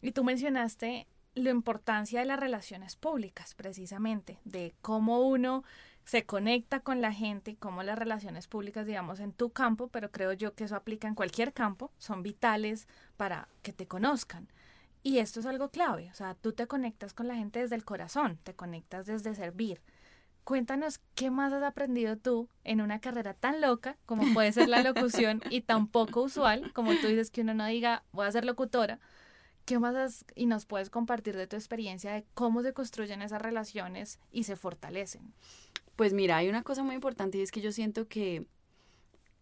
Y 0.02 0.10
tú 0.10 0.24
mencionaste 0.24 1.06
la 1.34 1.50
importancia 1.50 2.20
de 2.20 2.26
las 2.26 2.40
relaciones 2.40 2.96
públicas, 2.96 3.54
precisamente, 3.54 4.38
de 4.44 4.74
cómo 4.82 5.20
uno 5.20 5.64
se 6.04 6.24
conecta 6.24 6.80
con 6.80 7.00
la 7.00 7.12
gente 7.12 7.56
cómo 7.56 7.82
las 7.82 7.98
relaciones 7.98 8.48
públicas, 8.48 8.86
digamos, 8.86 9.20
en 9.20 9.32
tu 9.32 9.50
campo, 9.50 9.88
pero 9.88 10.10
creo 10.10 10.32
yo 10.32 10.54
que 10.54 10.64
eso 10.64 10.76
aplica 10.76 11.06
en 11.06 11.14
cualquier 11.14 11.52
campo, 11.52 11.92
son 11.98 12.22
vitales 12.22 12.88
para 13.16 13.48
que 13.62 13.72
te 13.72 13.86
conozcan. 13.86 14.48
Y 15.02 15.18
esto 15.18 15.40
es 15.40 15.46
algo 15.46 15.70
clave, 15.70 16.10
o 16.10 16.14
sea, 16.14 16.34
tú 16.34 16.52
te 16.52 16.66
conectas 16.66 17.14
con 17.14 17.28
la 17.28 17.36
gente 17.36 17.60
desde 17.60 17.76
el 17.76 17.84
corazón, 17.84 18.38
te 18.42 18.54
conectas 18.54 19.06
desde 19.06 19.34
servir. 19.34 19.80
Cuéntanos 20.44 21.00
qué 21.14 21.30
más 21.30 21.52
has 21.52 21.62
aprendido 21.62 22.16
tú 22.16 22.48
en 22.64 22.80
una 22.80 22.98
carrera 22.98 23.34
tan 23.34 23.60
loca 23.60 23.96
como 24.04 24.34
puede 24.34 24.52
ser 24.52 24.68
la 24.68 24.82
locución 24.82 25.42
y 25.48 25.60
tan 25.60 25.86
poco 25.86 26.22
usual, 26.22 26.72
como 26.72 26.92
tú 26.96 27.06
dices 27.06 27.30
que 27.30 27.42
uno 27.42 27.54
no 27.54 27.66
diga 27.66 28.02
voy 28.10 28.26
a 28.26 28.32
ser 28.32 28.44
locutora, 28.44 28.98
¿Qué 29.70 29.78
más 29.78 30.24
y 30.34 30.46
nos 30.46 30.66
puedes 30.66 30.90
compartir 30.90 31.36
de 31.36 31.46
tu 31.46 31.54
experiencia 31.54 32.12
de 32.12 32.26
cómo 32.34 32.60
se 32.64 32.72
construyen 32.72 33.22
esas 33.22 33.40
relaciones 33.40 34.18
y 34.32 34.42
se 34.42 34.56
fortalecen? 34.56 35.32
Pues 35.94 36.12
mira, 36.12 36.38
hay 36.38 36.48
una 36.48 36.64
cosa 36.64 36.82
muy 36.82 36.96
importante 36.96 37.38
y 37.38 37.42
es 37.42 37.52
que 37.52 37.60
yo 37.60 37.70
siento 37.70 38.08
que 38.08 38.48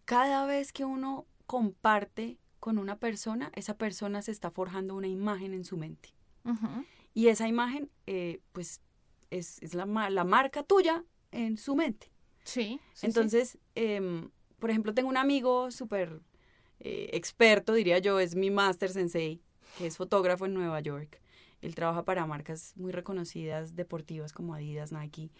cada 0.04 0.44
vez 0.44 0.74
que 0.74 0.84
uno 0.84 1.24
comparte 1.46 2.36
con 2.60 2.76
una 2.76 2.98
persona, 2.98 3.50
esa 3.54 3.78
persona 3.78 4.20
se 4.20 4.30
está 4.30 4.50
forjando 4.50 4.94
una 4.96 5.08
imagen 5.08 5.54
en 5.54 5.64
su 5.64 5.78
mente. 5.78 6.10
Y 7.14 7.28
esa 7.28 7.48
imagen, 7.48 7.90
eh, 8.06 8.42
pues, 8.52 8.82
es, 9.30 9.62
es 9.62 9.72
la, 9.72 9.86
la, 10.10 10.24
marca 10.24 10.62
tuya 10.62 11.06
en 11.32 11.56
su 11.56 11.74
mente. 11.74 12.12
Sí. 12.44 12.78
Entonces, 13.00 13.56
em, 13.74 14.28
por 14.58 14.68
ejemplo, 14.68 14.92
tengo 14.92 15.08
un 15.08 15.16
amigo 15.16 15.70
súper 15.70 16.20
eh, 16.80 17.08
experto, 17.14 17.72
diría 17.72 17.98
yo, 17.98 18.20
es 18.20 18.34
mi 18.34 18.50
master 18.50 18.90
sensei, 18.90 19.40
que 19.76 19.86
es 19.86 19.96
fotógrafo 19.96 20.46
en 20.46 20.54
Nueva 20.54 20.80
York. 20.80 21.20
Él 21.60 21.74
trabaja 21.74 22.04
para 22.04 22.26
marcas 22.26 22.72
muy 22.76 22.92
reconocidas 22.92 23.74
deportivas 23.74 24.32
como 24.32 24.54
Adidas, 24.54 24.92
Nike. 24.92 25.30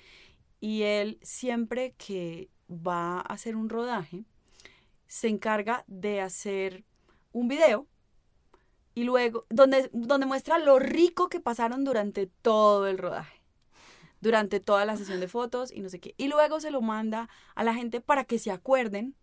Y 0.60 0.82
él 0.82 1.18
siempre 1.22 1.94
que 1.96 2.50
va 2.68 3.18
a 3.18 3.20
hacer 3.20 3.56
un 3.56 3.68
rodaje, 3.68 4.24
se 5.06 5.28
encarga 5.28 5.84
de 5.86 6.20
hacer 6.20 6.84
un 7.32 7.48
video 7.48 7.86
y 8.94 9.04
luego, 9.04 9.46
donde, 9.48 9.88
donde 9.92 10.26
muestra 10.26 10.58
lo 10.58 10.78
rico 10.78 11.28
que 11.28 11.38
pasaron 11.38 11.84
durante 11.84 12.26
todo 12.26 12.88
el 12.88 12.98
rodaje, 12.98 13.40
durante 14.20 14.58
toda 14.58 14.84
la 14.84 14.96
sesión 14.96 15.20
de 15.20 15.28
fotos 15.28 15.70
y 15.70 15.80
no 15.80 15.88
sé 15.88 16.00
qué. 16.00 16.14
Y 16.18 16.26
luego 16.26 16.60
se 16.60 16.72
lo 16.72 16.80
manda 16.80 17.28
a 17.54 17.62
la 17.62 17.74
gente 17.74 18.00
para 18.00 18.24
que 18.24 18.40
se 18.40 18.50
acuerden 18.50 19.14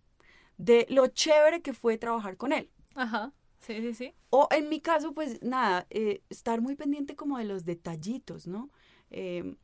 de 0.58 0.88
lo 0.90 1.08
chévere 1.08 1.62
que 1.62 1.74
fue 1.74 1.98
trabajar 1.98 2.38
con 2.38 2.54
él. 2.54 2.72
Ajá. 2.96 3.34
Sí, 3.66 3.82
sí, 3.82 3.94
sí. 3.96 4.14
O 4.30 4.48
en 4.52 4.70
mi 4.70 4.80
caso, 4.80 5.14
pues 5.14 5.42
nada, 5.42 5.88
eh, 5.90 6.22
estar 6.30 6.62
muy 6.62 6.76
pendiente 6.76 7.16
como 7.16 7.40
de 7.40 7.46
los 7.46 7.66
detallitos, 7.66 8.46
¿no? 8.46 8.70
Eh, 9.10 9.56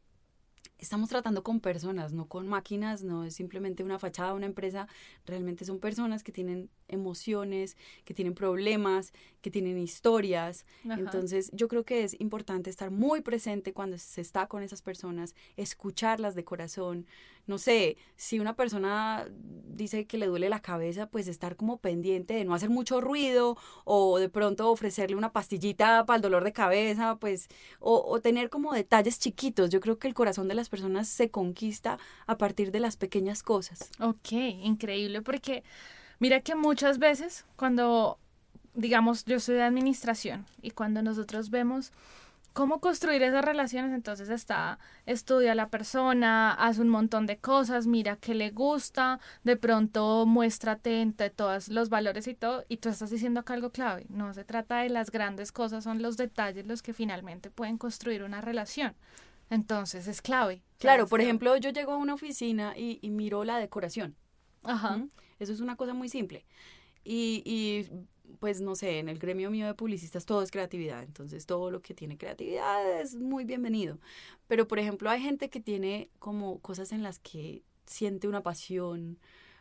estamos 0.79 1.09
tratando 1.09 1.43
con 1.43 1.59
personas, 1.59 2.11
no 2.11 2.27
con 2.27 2.47
máquinas, 2.47 3.03
no 3.03 3.23
es 3.23 3.35
simplemente 3.35 3.83
una 3.83 3.99
fachada, 3.99 4.33
una 4.33 4.47
empresa, 4.47 4.87
realmente 5.25 5.65
son 5.65 5.79
personas 5.79 6.23
que 6.23 6.31
tienen 6.31 6.71
emociones, 6.91 7.77
que 8.05 8.13
tienen 8.13 8.33
problemas, 8.33 9.13
que 9.41 9.51
tienen 9.51 9.77
historias. 9.77 10.65
Entonces 10.83 11.49
yo 11.53 11.67
creo 11.67 11.83
que 11.83 12.03
es 12.03 12.19
importante 12.19 12.69
estar 12.69 12.91
muy 12.91 13.21
presente 13.21 13.73
cuando 13.73 13.97
se 13.97 14.21
está 14.21 14.47
con 14.47 14.63
esas 14.63 14.81
personas, 14.81 15.35
escucharlas 15.57 16.35
de 16.35 16.43
corazón. 16.43 17.07
No 17.47 17.57
sé, 17.57 17.97
si 18.15 18.39
una 18.39 18.55
persona 18.55 19.27
dice 19.65 20.05
que 20.05 20.19
le 20.19 20.27
duele 20.27 20.47
la 20.47 20.61
cabeza, 20.61 21.07
pues 21.07 21.27
estar 21.27 21.55
como 21.55 21.79
pendiente 21.79 22.35
de 22.35 22.45
no 22.45 22.53
hacer 22.53 22.69
mucho 22.69 23.01
ruido 23.01 23.57
o 23.83 24.19
de 24.19 24.29
pronto 24.29 24.69
ofrecerle 24.69 25.15
una 25.15 25.33
pastillita 25.33 26.05
para 26.05 26.17
el 26.17 26.21
dolor 26.21 26.43
de 26.43 26.53
cabeza, 26.53 27.17
pues, 27.19 27.47
o, 27.79 28.05
o 28.07 28.21
tener 28.21 28.49
como 28.51 28.73
detalles 28.73 29.19
chiquitos. 29.19 29.71
Yo 29.71 29.79
creo 29.79 29.97
que 29.97 30.07
el 30.07 30.13
corazón 30.13 30.47
de 30.47 30.55
las 30.55 30.69
personas 30.69 31.09
se 31.09 31.31
conquista 31.31 31.97
a 32.27 32.37
partir 32.37 32.71
de 32.71 32.79
las 32.79 32.95
pequeñas 32.95 33.41
cosas. 33.41 33.89
Ok, 33.99 34.31
increíble, 34.31 35.21
porque 35.23 35.63
mira 36.21 36.39
que 36.39 36.55
muchas 36.55 36.99
veces 36.99 37.45
cuando, 37.57 38.19
digamos, 38.75 39.25
yo 39.25 39.39
soy 39.39 39.55
de 39.55 39.63
administración 39.63 40.45
y 40.61 40.71
cuando 40.71 41.01
nosotros 41.01 41.49
vemos 41.49 41.91
cómo 42.53 42.79
construir 42.79 43.23
esas 43.23 43.43
relaciones, 43.43 43.91
entonces 43.91 44.29
está, 44.29 44.77
estudia 45.05 45.53
a 45.53 45.55
la 45.55 45.69
persona, 45.69 46.53
hace 46.53 46.81
un 46.81 46.89
montón 46.89 47.25
de 47.25 47.37
cosas, 47.37 47.87
mira 47.87 48.17
qué 48.17 48.35
le 48.35 48.51
gusta, 48.51 49.19
de 49.43 49.55
pronto 49.55 50.25
muéstrate 50.27 51.01
entre 51.01 51.31
todos 51.31 51.69
los 51.69 51.89
valores 51.89 52.27
y 52.27 52.35
todo, 52.35 52.65
y 52.67 52.77
tú 52.77 52.89
estás 52.89 53.09
diciendo 53.09 53.39
acá 53.39 53.55
algo 53.55 53.71
clave, 53.71 54.05
no 54.09 54.33
se 54.33 54.43
trata 54.43 54.79
de 54.79 54.89
las 54.89 55.09
grandes 55.09 55.51
cosas, 55.51 55.83
son 55.83 56.01
los 56.01 56.17
detalles 56.17 56.67
los 56.67 56.83
que 56.83 56.93
finalmente 56.93 57.49
pueden 57.49 57.77
construir 57.77 58.21
una 58.23 58.41
relación. 58.41 58.95
Entonces 59.49 60.07
es 60.07 60.21
clave. 60.21 60.61
Claro, 60.77 61.07
por 61.07 61.19
ejemplo, 61.19 61.57
yo 61.57 61.71
llego 61.71 61.91
a 61.91 61.97
una 61.97 62.13
oficina 62.13 62.73
y, 62.77 62.99
miro 63.09 63.43
la 63.43 63.57
decoración. 63.57 64.15
Ajá. 64.63 65.01
Eso 65.41 65.53
es 65.53 65.59
una 65.59 65.75
cosa 65.75 65.93
muy 65.93 66.07
simple. 66.07 66.45
Y, 67.03 67.41
y, 67.45 67.89
pues 68.39 68.61
no 68.61 68.75
sé, 68.75 68.99
en 68.99 69.09
el 69.09 69.17
gremio 69.17 69.49
mío 69.49 69.65
de 69.65 69.73
publicistas 69.73 70.25
todo 70.25 70.43
es 70.43 70.51
creatividad, 70.51 71.03
entonces 71.03 71.45
todo 71.45 71.71
lo 71.71 71.81
que 71.81 71.93
tiene 71.93 72.17
creatividad 72.17 73.01
es 73.01 73.15
muy 73.15 73.43
bienvenido. 73.43 73.99
Pero 74.47 74.67
por 74.67 74.79
ejemplo 74.79 75.09
hay 75.09 75.21
gente 75.21 75.49
que 75.49 75.59
tiene 75.59 76.09
como 76.19 76.59
cosas 76.59 76.91
en 76.91 77.03
las 77.03 77.19
que 77.19 77.63
siente 77.85 78.27
una 78.27 78.41
pasión 78.41 79.17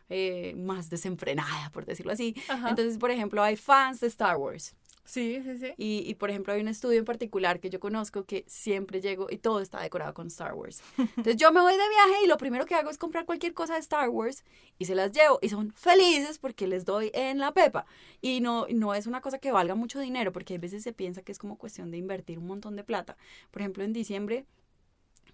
eh, 0.09 0.53
más 0.55 0.89
desenfrenada, 0.89 1.69
por 1.71 1.85
decirlo 1.85 2.11
así. 2.11 2.35
Entonces, 2.49 2.97
por 2.97 3.11
ejemplo, 3.11 3.41
hay 3.41 3.55
fans 3.55 4.01
de 4.01 4.07
Star 4.07 4.35
Wars. 4.35 4.75
Sí, 5.03 5.41
sí, 5.43 5.57
sí. 5.57 5.73
Y, 5.77 6.03
y, 6.07 6.15
por 6.15 6.29
ejemplo, 6.29 6.53
hay 6.53 6.61
un 6.61 6.67
estudio 6.67 6.99
en 6.99 7.05
particular 7.05 7.59
que 7.59 7.69
yo 7.69 7.79
conozco 7.79 8.23
que 8.25 8.45
siempre 8.47 9.01
llego 9.01 9.27
y 9.29 9.37
todo 9.37 9.59
está 9.59 9.81
decorado 9.81 10.13
con 10.13 10.27
Star 10.27 10.53
Wars. 10.53 10.81
Entonces 10.97 11.37
yo 11.37 11.51
me 11.51 11.59
voy 11.59 11.73
de 11.73 11.89
viaje 11.89 12.23
y 12.23 12.27
lo 12.27 12.37
primero 12.37 12.65
que 12.65 12.75
hago 12.75 12.89
es 12.89 12.97
comprar 12.97 13.25
cualquier 13.25 13.53
cosa 13.53 13.73
de 13.73 13.79
Star 13.79 14.09
Wars 14.09 14.43
y 14.77 14.85
se 14.85 14.95
las 14.95 15.11
llevo 15.11 15.39
y 15.41 15.49
son 15.49 15.71
felices 15.73 16.37
porque 16.37 16.67
les 16.67 16.85
doy 16.85 17.11
en 17.13 17.39
la 17.39 17.53
pepa. 17.53 17.85
Y 18.21 18.41
no, 18.41 18.67
no 18.69 18.93
es 18.93 19.07
una 19.07 19.21
cosa 19.21 19.39
que 19.39 19.51
valga 19.51 19.75
mucho 19.75 19.99
dinero 19.99 20.31
porque 20.31 20.55
a 20.55 20.59
veces 20.59 20.83
se 20.83 20.93
piensa 20.93 21.23
que 21.23 21.31
es 21.31 21.39
como 21.39 21.57
cuestión 21.57 21.91
de 21.91 21.97
invertir 21.97 22.37
un 22.37 22.47
montón 22.47 22.75
de 22.75 22.83
plata. 22.83 23.17
Por 23.49 23.61
ejemplo, 23.61 23.83
en 23.83 23.93
diciembre 23.93 24.45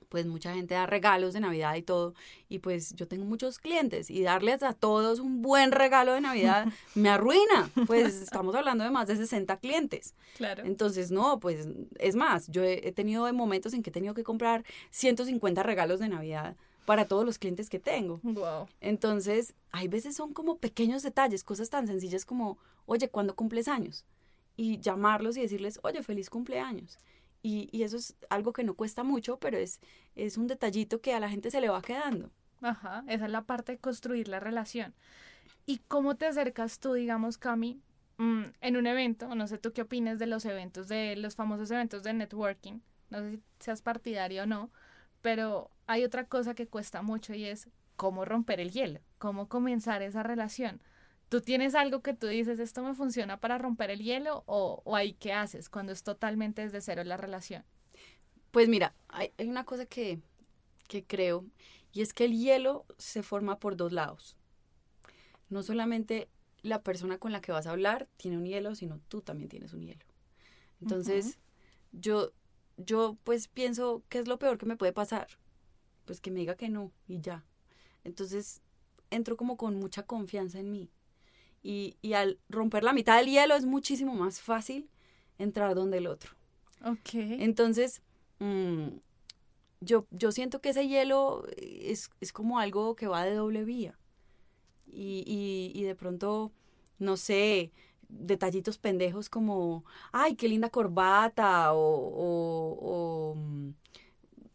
pues 0.10 0.26
mucha 0.26 0.54
gente 0.54 0.74
da 0.74 0.86
regalos 0.86 1.34
de 1.34 1.40
Navidad 1.40 1.76
y 1.76 1.82
todo, 1.82 2.14
y 2.50 2.60
pues 2.60 2.96
yo 2.96 3.08
tengo 3.08 3.26
muchos 3.26 3.60
clientes 3.60 4.10
y 4.10 4.24
darles 4.24 4.64
a 4.64 4.74
todos 4.74 5.20
un 5.20 5.42
buen 5.42 5.72
regalo 5.72 6.14
de 6.14 6.22
Navidad 6.22 6.68
me 6.96 7.10
arruina, 7.10 7.70
pues 7.86 8.16
estamos 8.22 8.56
hablando 8.56 8.84
de 8.84 8.92
más 8.92 9.08
de 9.08 9.16
60 9.16 9.58
clientes. 9.58 10.14
Claro. 10.38 10.64
Entonces, 10.66 11.12
no, 11.12 11.40
pues 11.40 11.68
es 12.00 12.16
más, 12.16 12.48
yo 12.48 12.64
he, 12.64 12.92
tenido 12.92 13.32
momentos 13.34 13.74
en 13.74 13.84
que 13.84 13.90
he 13.90 13.94
tenido 13.94 14.14
que 14.14 14.24
comprar 14.24 14.64
150 14.92 15.64
regalos 15.64 16.00
de 16.00 16.10
Navidad 16.10 16.56
para 16.86 17.06
todos 17.06 17.26
los 17.26 17.38
clientes 17.38 17.70
que 17.70 17.80
tengo. 17.80 18.20
Wow. 18.24 18.68
Entonces, 18.80 19.54
hay 19.72 19.88
veces 19.88 20.16
son 20.16 20.34
como 20.34 20.58
pequeños 20.58 21.04
detalles, 21.04 21.44
cosas 21.44 21.70
tan 21.70 21.86
sencillas 21.86 22.26
como, 22.26 22.58
oye, 22.86 23.10
¿cuándo 23.10 23.36
cumples 23.36 23.68
años? 23.68 24.06
Y 24.56 24.80
llamarlos 24.80 25.38
y 25.38 25.42
decirles, 25.42 25.80
oye, 25.84 26.02
feliz 26.02 26.30
cumpleaños. 26.30 26.98
Y, 27.48 27.82
eso 27.82 27.96
es 27.96 28.14
algo 28.30 28.52
que 28.52 28.66
no 28.66 28.74
cuesta 28.74 29.04
mucho, 29.04 29.40
pero 29.40 29.58
es, 29.58 29.80
es 30.16 30.38
un 30.38 30.48
detallito 30.48 31.00
que 31.00 31.14
a 31.14 31.20
la 31.22 31.30
gente 31.30 31.50
se 31.50 31.62
le 31.62 31.70
va 31.70 31.82
quedando. 31.82 32.30
Ajá, 32.62 33.06
esa 33.08 33.26
es 33.26 33.32
la 33.32 33.44
parte 33.44 33.72
de 33.72 33.78
construir 33.78 34.28
la 34.28 34.42
relación. 34.42 34.94
¿Y 35.66 35.78
cómo 35.88 36.18
te 36.18 36.26
acercas 36.26 36.80
tú, 36.80 36.92
digamos, 36.92 37.38
Cami, 37.38 37.80
mm, 38.18 38.44
en 38.60 38.76
un 38.76 38.86
evento? 38.86 39.34
No 39.34 39.48
sé 39.48 39.58
tú 39.58 39.72
qué 39.72 39.84
opinas 39.84 40.20
de 40.20 40.28
los 40.28 40.44
eventos, 40.44 40.90
de 40.90 41.16
los 41.16 41.36
famosos 41.36 41.72
eventos 41.72 42.04
de 42.04 42.12
networking. 42.12 42.82
No 43.10 43.20
sé 43.20 43.32
si 43.32 43.44
seas 43.60 43.82
partidario 43.82 44.44
o 44.44 44.46
no, 44.46 44.70
pero 45.22 45.72
hay 45.86 46.04
otra 46.04 46.26
cosa 46.26 46.54
que 46.54 46.68
cuesta 46.68 47.02
mucho 47.02 47.34
y 47.34 47.46
es 47.46 47.70
cómo 47.96 48.26
romper 48.26 48.60
el 48.60 48.72
hielo, 48.72 49.00
cómo 49.20 49.48
comenzar 49.48 50.02
esa 50.02 50.22
relación. 50.22 50.82
¿Tú 51.30 51.42
tienes 51.42 51.76
algo 51.76 52.02
que 52.02 52.14
tú 52.14 52.28
dices, 52.28 52.60
esto 52.60 52.84
me 52.84 52.94
funciona 52.94 53.40
para 53.40 53.58
romper 53.58 53.90
el 53.90 54.02
hielo 54.02 54.44
o, 54.46 54.82
o 54.86 54.96
ahí 54.96 55.14
qué 55.14 55.34
haces 55.34 55.70
cuando 55.70 55.92
es 55.92 56.04
totalmente 56.04 56.62
desde 56.62 56.82
cero 56.82 57.04
la 57.04 57.18
relación? 57.18 57.66
Pues 58.52 58.70
mira, 58.70 58.96
hay, 59.10 59.34
hay 59.38 59.48
una 59.48 59.66
cosa 59.66 59.86
que, 59.86 60.22
que 60.88 61.04
creo 61.04 61.46
y 61.92 62.02
es 62.02 62.14
que 62.14 62.26
el 62.26 62.38
hielo 62.38 62.86
se 62.98 63.24
forma 63.24 63.60
por 63.60 63.76
dos 63.76 63.92
lados. 63.92 64.38
No 65.50 65.64
solamente 65.64 66.30
la 66.62 66.82
persona 66.82 67.18
con 67.18 67.32
la 67.32 67.42
que 67.42 67.52
vas 67.52 67.68
a 67.68 67.72
hablar 67.72 68.08
tiene 68.18 68.38
un 68.38 68.46
hielo, 68.46 68.76
sino 68.76 69.00
tú 69.08 69.22
también 69.22 69.50
tienes 69.50 69.74
un 69.74 69.82
hielo. 69.82 70.06
Entonces, 70.82 71.40
yo, 71.92 72.32
yo 72.78 73.18
pues 73.24 73.48
pienso, 73.48 74.04
¿qué 74.10 74.20
es 74.20 74.28
lo 74.28 74.40
peor 74.40 74.58
que 74.58 74.66
me 74.66 74.78
puede 74.78 74.94
pasar? 74.94 75.28
Pues 76.06 76.22
que 76.22 76.32
me 76.32 76.40
diga 76.40 76.56
que 76.56 76.70
no 76.70 76.92
y 77.08 77.20
ya. 77.20 77.44
Entonces, 78.04 78.62
entro 79.10 79.36
como 79.38 79.58
con 79.58 79.76
mucha 79.76 80.04
confianza 80.04 80.60
en 80.60 80.72
mí. 80.72 80.90
Y, 81.70 81.98
y 82.02 82.14
al 82.14 82.40
romper 82.48 82.86
la 82.86 82.94
mitad 82.94 83.18
del 83.18 83.28
hielo 83.28 83.54
es 83.54 83.66
muchísimo 83.66 84.14
más 84.14 84.40
fácil 84.40 84.90
entrar 85.38 85.76
donde 85.76 85.98
el 85.98 86.08
otro. 86.08 86.32
Ok. 86.86 87.10
Entonces, 87.14 88.02
mmm, 88.40 88.88
yo, 89.82 90.08
yo 90.12 90.32
siento 90.32 90.62
que 90.62 90.70
ese 90.70 90.88
hielo 90.88 91.44
es, 91.58 92.10
es, 92.22 92.32
como 92.32 92.60
algo 92.60 92.96
que 92.96 93.08
va 93.08 93.26
de 93.26 93.36
doble 93.36 93.66
vía. 93.66 94.00
Y, 94.86 95.26
y, 95.28 95.78
y 95.78 95.84
de 95.84 95.94
pronto, 95.94 96.54
no 97.00 97.18
sé, 97.18 97.74
detallitos 98.08 98.78
pendejos 98.78 99.28
como, 99.28 99.84
ay, 100.14 100.38
qué 100.38 100.48
linda 100.48 100.70
corbata, 100.70 101.74
o, 101.74 101.82
o, 101.82 102.78
o, 102.80 103.36
mm, 103.36 103.72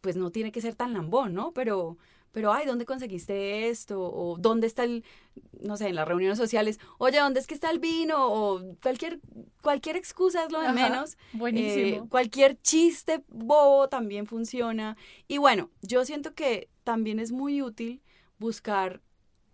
pues 0.01 0.15
no 0.15 0.31
tiene 0.31 0.51
que 0.51 0.61
ser 0.61 0.73
tan 0.73 0.93
lambón, 0.93 1.35
¿no? 1.35 1.51
Pero, 1.51 1.99
pero, 2.33 2.51
ay, 2.51 2.65
¿dónde 2.65 2.85
conseguiste 2.85 3.69
esto? 3.69 4.01
O 4.01 4.37
¿dónde 4.39 4.65
está 4.65 4.83
el, 4.83 5.05
no 5.61 5.77
sé, 5.77 5.87
en 5.87 5.95
las 5.95 6.07
reuniones 6.07 6.37
sociales, 6.37 6.79
oye, 6.97 7.19
¿dónde 7.19 7.39
es 7.39 7.45
que 7.45 7.53
está 7.53 7.69
el 7.69 7.77
vino? 7.77 8.15
O 8.17 8.75
cualquier, 8.81 9.19
cualquier 9.61 9.95
excusa 9.95 10.43
es 10.43 10.51
lo 10.51 10.59
de 10.59 10.67
Ajá, 10.67 10.73
menos. 10.73 11.15
Buenísimo. 11.31 12.05
Eh, 12.05 12.09
cualquier 12.09 12.59
chiste 12.59 13.23
bobo 13.29 13.87
también 13.87 14.25
funciona. 14.25 14.97
Y 15.27 15.37
bueno, 15.37 15.69
yo 15.83 16.03
siento 16.05 16.33
que 16.33 16.69
también 16.83 17.19
es 17.19 17.31
muy 17.31 17.61
útil 17.61 18.01
buscar 18.39 19.01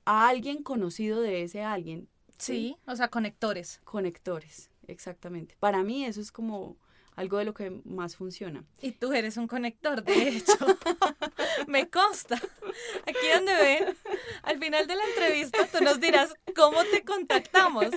a 0.06 0.30
alguien 0.30 0.64
conocido 0.64 1.20
de 1.20 1.44
ese 1.44 1.62
alguien. 1.62 2.08
Sí, 2.38 2.54
¿sí? 2.54 2.78
o 2.88 2.96
sea, 2.96 3.10
conectores. 3.10 3.82
Conectores, 3.84 4.72
exactamente. 4.88 5.58
Para 5.60 5.84
mí 5.84 6.06
eso 6.06 6.22
es 6.22 6.32
como 6.32 6.78
algo 7.18 7.38
de 7.38 7.44
lo 7.44 7.54
que 7.54 7.82
más 7.84 8.16
funciona. 8.16 8.64
Y 8.82 8.94
tú 8.94 9.12
eres 9.12 9.36
un 9.36 9.48
conector, 9.48 10.02
de 10.02 10.30
hecho. 10.30 10.54
Me 11.68 11.90
consta. 11.90 12.36
Aquí 12.36 13.28
donde 13.34 13.54
ven, 13.54 13.98
al 14.44 14.60
final 14.60 14.88
de 14.88 14.96
la 14.96 15.04
entrevista 15.06 15.66
tú 15.72 15.84
nos 15.84 16.00
dirás 16.00 16.34
cómo 16.56 16.84
te 16.86 17.04
contactamos. 17.04 17.88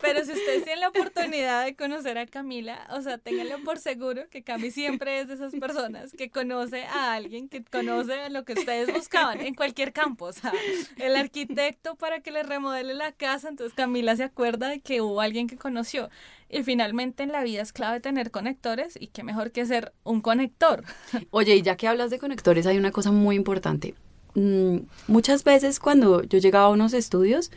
Pero 0.00 0.24
si 0.24 0.32
ustedes 0.32 0.64
tienen 0.64 0.80
la 0.80 0.88
oportunidad 0.88 1.64
de 1.64 1.76
conocer 1.76 2.18
a 2.18 2.26
Camila, 2.26 2.86
o 2.90 3.00
sea, 3.00 3.18
ténganlo 3.18 3.62
por 3.64 3.78
seguro 3.78 4.28
que 4.30 4.42
Cami 4.42 4.70
siempre 4.70 5.20
es 5.20 5.28
de 5.28 5.34
esas 5.34 5.54
personas 5.54 6.12
que 6.12 6.30
conoce 6.30 6.84
a 6.84 7.14
alguien, 7.14 7.48
que 7.48 7.64
conoce 7.64 8.30
lo 8.30 8.44
que 8.44 8.54
ustedes 8.54 8.92
buscaban 8.92 9.40
en 9.40 9.54
cualquier 9.54 9.92
campo. 9.92 10.26
O 10.26 10.32
sea, 10.32 10.52
el 10.96 11.16
arquitecto 11.16 11.94
para 11.96 12.20
que 12.20 12.30
le 12.30 12.42
remodele 12.42 12.94
la 12.94 13.12
casa, 13.12 13.48
entonces 13.48 13.74
Camila 13.74 14.16
se 14.16 14.24
acuerda 14.24 14.68
de 14.68 14.80
que 14.80 15.00
hubo 15.00 15.20
alguien 15.20 15.46
que 15.46 15.56
conoció. 15.56 16.10
Y 16.50 16.64
finalmente 16.64 17.22
en 17.22 17.30
la 17.30 17.44
vida 17.44 17.62
es 17.62 17.72
clave 17.72 18.00
tener 18.00 18.30
conectores 18.32 18.98
y 19.00 19.06
qué 19.08 19.22
mejor 19.22 19.52
que 19.52 19.64
ser 19.66 19.92
un 20.02 20.20
conector. 20.20 20.84
Oye, 21.30 21.56
y 21.56 21.62
ya 21.62 21.76
que 21.76 21.86
hablas 21.86 22.10
de 22.10 22.18
conectores, 22.18 22.66
hay 22.66 22.76
una 22.76 22.90
cosa 22.90 23.12
muy 23.12 23.36
importante. 23.36 23.94
Mm, 24.34 24.78
muchas 25.06 25.44
veces 25.44 25.78
cuando 25.78 26.22
yo 26.22 26.38
llegaba 26.38 26.66
a 26.66 26.70
unos 26.70 26.92
estudios 26.92 27.50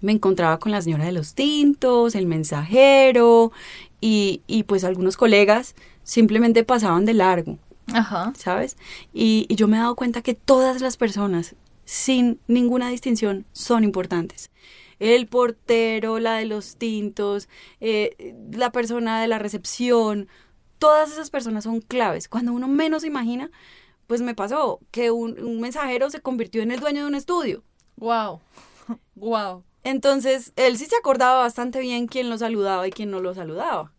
me 0.00 0.12
encontraba 0.12 0.58
con 0.58 0.72
la 0.72 0.82
señora 0.82 1.04
de 1.04 1.12
los 1.12 1.34
tintos, 1.34 2.14
el 2.14 2.26
mensajero 2.26 3.52
y, 4.00 4.42
y 4.46 4.64
pues 4.64 4.82
algunos 4.84 5.16
colegas 5.16 5.74
simplemente 6.04 6.62
pasaban 6.64 7.04
de 7.04 7.14
largo. 7.14 7.58
Ajá. 7.92 8.32
¿Sabes? 8.36 8.76
Y, 9.12 9.46
y 9.48 9.54
yo 9.56 9.66
me 9.68 9.76
he 9.76 9.80
dado 9.80 9.96
cuenta 9.96 10.22
que 10.22 10.34
todas 10.34 10.80
las 10.80 10.96
personas, 10.96 11.54
sin 11.84 12.40
ninguna 12.46 12.90
distinción, 12.90 13.44
son 13.52 13.82
importantes 13.82 14.50
el 14.98 15.26
portero, 15.26 16.18
la 16.18 16.36
de 16.36 16.46
los 16.46 16.76
tintos, 16.76 17.48
eh, 17.80 18.34
la 18.52 18.70
persona 18.72 19.20
de 19.20 19.28
la 19.28 19.38
recepción, 19.38 20.28
todas 20.78 21.12
esas 21.12 21.30
personas 21.30 21.64
son 21.64 21.80
claves. 21.80 22.28
Cuando 22.28 22.52
uno 22.52 22.68
menos 22.68 23.04
imagina, 23.04 23.50
pues 24.06 24.22
me 24.22 24.34
pasó 24.34 24.80
que 24.90 25.10
un, 25.10 25.42
un 25.42 25.60
mensajero 25.60 26.10
se 26.10 26.20
convirtió 26.20 26.62
en 26.62 26.70
el 26.70 26.80
dueño 26.80 27.02
de 27.02 27.08
un 27.08 27.14
estudio. 27.14 27.62
Wow. 27.96 28.40
Wow. 29.14 29.64
Entonces, 29.84 30.52
él 30.56 30.76
sí 30.78 30.86
se 30.86 30.96
acordaba 30.96 31.38
bastante 31.38 31.80
bien 31.80 32.08
quién 32.08 32.28
lo 32.28 32.38
saludaba 32.38 32.88
y 32.88 32.90
quién 32.90 33.10
no 33.10 33.20
lo 33.20 33.34
saludaba. 33.34 33.92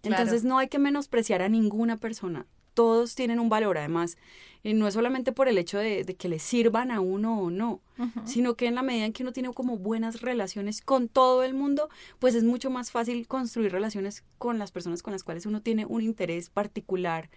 Claro. 0.00 0.22
Entonces, 0.22 0.44
no 0.44 0.58
hay 0.58 0.68
que 0.68 0.78
menospreciar 0.78 1.42
a 1.42 1.48
ninguna 1.48 1.98
persona. 1.98 2.46
Todos 2.72 3.14
tienen 3.14 3.38
un 3.38 3.48
valor, 3.48 3.76
además, 3.76 4.16
y 4.62 4.74
no 4.74 4.86
es 4.86 4.94
solamente 4.94 5.32
por 5.32 5.48
el 5.48 5.58
hecho 5.58 5.78
de, 5.78 6.04
de 6.04 6.16
que 6.16 6.28
le 6.28 6.38
sirvan 6.38 6.90
a 6.90 7.00
uno 7.00 7.40
o 7.40 7.50
no, 7.50 7.80
sino 8.24 8.54
que 8.54 8.66
en 8.66 8.74
la 8.74 8.82
medida 8.82 9.04
en 9.04 9.12
que 9.12 9.22
uno 9.22 9.32
tiene 9.32 9.52
como 9.52 9.76
buenas 9.76 10.20
relaciones 10.20 10.82
con 10.82 11.08
todo 11.08 11.42
el 11.42 11.54
mundo, 11.54 11.88
pues 12.18 12.34
es 12.34 12.44
mucho 12.44 12.70
más 12.70 12.90
fácil 12.90 13.26
construir 13.26 13.72
relaciones 13.72 14.24
con 14.38 14.58
las 14.58 14.70
personas 14.70 15.02
con 15.02 15.12
las 15.12 15.24
cuales 15.24 15.46
uno 15.46 15.62
tiene 15.62 15.86
un 15.86 16.02
interés 16.02 16.50
particular, 16.50 17.30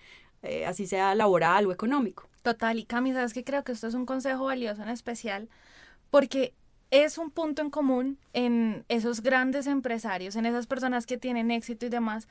eh, 0.44 0.66
así 0.66 0.88
sea 0.88 1.16
laboral 1.16 1.68
o 1.68 1.72
económico. 1.72 2.28
Total, 2.42 2.80
y 2.80 2.86
Cami, 2.86 3.14
sabes 3.14 3.34
que 3.34 3.44
creo 3.44 3.64
que 3.64 3.72
esto 3.72 3.88
es 3.88 3.94
un 3.94 4.06
consejo 4.06 4.46
valioso 4.46 4.82
en 4.82 4.90
especial 4.90 5.50
porque 6.10 6.54
es 6.92 7.18
un 7.18 7.32
punto 7.32 7.62
en 7.62 7.70
común 7.70 8.20
en 8.34 8.84
esos 8.90 9.22
grandes 9.22 9.66
empresarios, 9.66 10.36
en 10.36 10.46
esas 10.46 10.68
personas 10.68 11.06
que 11.06 11.18
tienen 11.18 11.50
éxito 11.50 11.86
y 11.86 11.90
demás. 11.90 12.28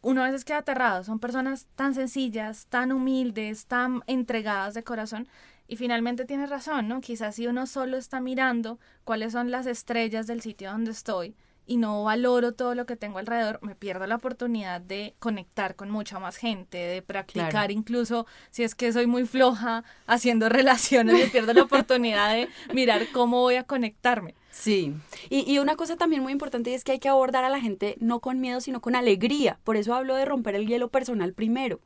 Uno 0.00 0.22
a 0.22 0.26
veces 0.26 0.44
queda 0.44 0.58
aterrado, 0.58 1.02
son 1.04 1.18
personas 1.18 1.66
tan 1.74 1.94
sencillas, 1.94 2.66
tan 2.68 2.92
humildes, 2.92 3.66
tan 3.66 4.02
entregadas 4.06 4.74
de 4.74 4.84
corazón. 4.84 5.28
Y 5.66 5.76
finalmente 5.76 6.24
tienes 6.24 6.48
razón, 6.48 6.88
¿no? 6.88 7.00
Quizás 7.00 7.34
si 7.34 7.46
uno 7.46 7.66
solo 7.66 7.96
está 7.98 8.20
mirando 8.20 8.78
cuáles 9.04 9.32
son 9.32 9.50
las 9.50 9.66
estrellas 9.66 10.26
del 10.26 10.40
sitio 10.40 10.70
donde 10.70 10.92
estoy 10.92 11.34
y 11.66 11.76
no 11.76 12.02
valoro 12.04 12.52
todo 12.52 12.74
lo 12.74 12.86
que 12.86 12.96
tengo 12.96 13.18
alrededor, 13.18 13.58
me 13.60 13.74
pierdo 13.74 14.06
la 14.06 14.14
oportunidad 14.14 14.80
de 14.80 15.14
conectar 15.18 15.76
con 15.76 15.90
mucha 15.90 16.18
más 16.18 16.36
gente, 16.36 16.78
de 16.78 17.02
practicar 17.02 17.50
Claro. 17.50 17.72
incluso 17.74 18.26
si 18.50 18.62
es 18.62 18.74
que 18.74 18.90
soy 18.90 19.06
muy 19.06 19.26
floja 19.26 19.84
haciendo 20.06 20.48
relaciones, 20.48 21.14
me 21.14 21.26
pierdo 21.26 21.52
la 21.52 21.64
oportunidad 21.64 22.32
de 22.32 22.48
mirar 22.72 23.02
cómo 23.12 23.42
voy 23.42 23.56
a 23.56 23.64
conectarme. 23.64 24.34
Sí, 24.50 24.94
y, 25.30 25.50
y 25.50 25.58
una 25.58 25.76
cosa 25.76 25.96
también 25.96 26.22
muy 26.22 26.32
importante 26.32 26.74
es 26.74 26.82
que 26.82 26.92
hay 26.92 26.98
que 26.98 27.08
abordar 27.08 27.44
a 27.44 27.48
la 27.50 27.60
gente 27.60 27.96
no 28.00 28.20
con 28.20 28.40
miedo, 28.40 28.60
sino 28.60 28.80
con 28.80 28.96
alegría. 28.96 29.58
Por 29.62 29.76
eso 29.76 29.94
hablo 29.94 30.16
de 30.16 30.24
romper 30.24 30.54
el 30.56 30.66
hielo 30.66 30.88
personal 30.88 31.32
primero. 31.32 31.80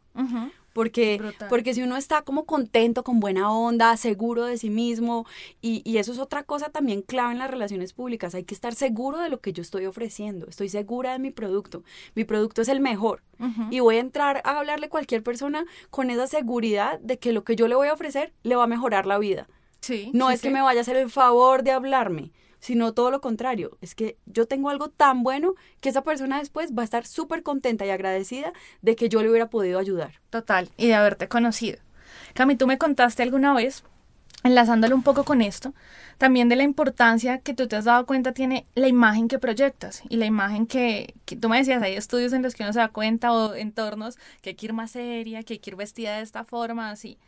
Porque, 0.72 1.18
Brutal. 1.18 1.48
porque 1.50 1.74
si 1.74 1.82
uno 1.82 1.98
está 1.98 2.22
como 2.22 2.46
contento, 2.46 3.04
con 3.04 3.20
buena 3.20 3.52
onda, 3.52 3.94
seguro 3.98 4.46
de 4.46 4.56
sí 4.56 4.70
mismo, 4.70 5.26
y, 5.60 5.82
y 5.84 5.98
eso 5.98 6.12
es 6.12 6.18
otra 6.18 6.44
cosa 6.44 6.70
también 6.70 7.02
clave 7.02 7.32
en 7.32 7.38
las 7.38 7.50
relaciones 7.50 7.92
públicas, 7.92 8.34
hay 8.34 8.44
que 8.44 8.54
estar 8.54 8.74
seguro 8.74 9.18
de 9.18 9.28
lo 9.28 9.40
que 9.40 9.52
yo 9.52 9.60
estoy 9.60 9.84
ofreciendo, 9.84 10.46
estoy 10.48 10.70
segura 10.70 11.12
de 11.12 11.18
mi 11.18 11.30
producto, 11.30 11.82
mi 12.14 12.24
producto 12.24 12.62
es 12.62 12.68
el 12.68 12.80
mejor, 12.80 13.22
y 13.70 13.80
voy 13.80 13.96
a 13.96 14.00
entrar 14.00 14.40
a 14.44 14.56
hablarle 14.58 14.86
a 14.86 14.88
cualquier 14.88 15.22
persona 15.22 15.66
con 15.90 16.08
esa 16.10 16.26
seguridad 16.26 16.98
de 17.00 17.18
que 17.18 17.32
lo 17.32 17.44
que 17.44 17.54
yo 17.54 17.68
le 17.68 17.74
voy 17.74 17.88
a 17.88 17.92
ofrecer 17.92 18.32
le 18.42 18.56
va 18.56 18.64
a 18.64 18.68
mejorar 18.68 19.04
la 19.04 19.18
vida. 19.18 19.48
Sí, 19.80 20.10
No 20.14 20.28
sí, 20.28 20.34
es 20.34 20.40
que 20.40 20.48
sí. 20.48 20.54
me 20.54 20.62
vaya 20.62 20.80
a 20.80 20.82
hacer 20.82 20.96
el 20.96 21.10
favor 21.10 21.64
de 21.64 21.72
hablarme, 21.72 22.30
sino 22.62 22.94
todo 22.94 23.10
lo 23.10 23.20
contrario. 23.20 23.76
Es 23.82 23.94
que 23.94 24.16
yo 24.24 24.46
tengo 24.46 24.70
algo 24.70 24.88
tan 24.88 25.24
bueno 25.24 25.54
que 25.80 25.88
esa 25.88 26.04
persona 26.04 26.38
después 26.38 26.72
va 26.72 26.82
a 26.82 26.84
estar 26.84 27.04
súper 27.04 27.42
contenta 27.42 27.84
y 27.84 27.90
agradecida 27.90 28.52
de 28.82 28.94
que 28.94 29.08
yo 29.08 29.20
le 29.20 29.28
hubiera 29.28 29.50
podido 29.50 29.80
ayudar. 29.80 30.20
Total, 30.30 30.70
y 30.76 30.86
de 30.86 30.94
haberte 30.94 31.28
conocido. 31.28 31.78
Cami, 32.34 32.54
tú 32.54 32.68
me 32.68 32.78
contaste 32.78 33.24
alguna 33.24 33.52
vez, 33.52 33.82
enlazándolo 34.44 34.94
un 34.94 35.02
poco 35.02 35.24
con 35.24 35.42
esto, 35.42 35.74
también 36.18 36.48
de 36.48 36.54
la 36.54 36.62
importancia 36.62 37.38
que 37.38 37.52
tú 37.52 37.66
te 37.66 37.74
has 37.74 37.84
dado 37.84 38.06
cuenta 38.06 38.32
tiene 38.32 38.64
la 38.76 38.86
imagen 38.86 39.26
que 39.26 39.40
proyectas 39.40 40.04
y 40.08 40.16
la 40.16 40.26
imagen 40.26 40.68
que, 40.68 41.14
que 41.24 41.34
tú 41.34 41.48
me 41.48 41.58
decías, 41.58 41.82
hay 41.82 41.94
estudios 41.94 42.32
en 42.32 42.42
los 42.42 42.54
que 42.54 42.62
uno 42.62 42.72
se 42.72 42.78
da 42.78 42.88
cuenta 42.88 43.32
o 43.32 43.54
entornos 43.54 44.18
que 44.40 44.50
hay 44.50 44.54
que 44.54 44.66
ir 44.66 44.72
más 44.72 44.92
seria, 44.92 45.42
que 45.42 45.54
hay 45.54 45.58
que 45.58 45.70
ir 45.70 45.76
vestida 45.76 46.16
de 46.18 46.22
esta 46.22 46.44
forma, 46.44 46.90
así. 46.90 47.18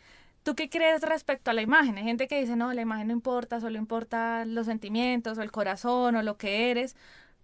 ¿Tú 0.44 0.54
qué 0.54 0.68
crees 0.68 1.00
respecto 1.00 1.50
a 1.50 1.54
la 1.54 1.62
imagen? 1.62 1.96
Hay 1.96 2.04
gente 2.04 2.28
que 2.28 2.38
dice, 2.38 2.54
no, 2.54 2.72
la 2.74 2.82
imagen 2.82 3.06
no 3.08 3.14
importa, 3.14 3.60
solo 3.60 3.78
importa 3.78 4.44
los 4.44 4.66
sentimientos 4.66 5.38
o 5.38 5.42
el 5.42 5.50
corazón 5.50 6.16
o 6.16 6.22
lo 6.22 6.36
que 6.36 6.70
eres, 6.70 6.96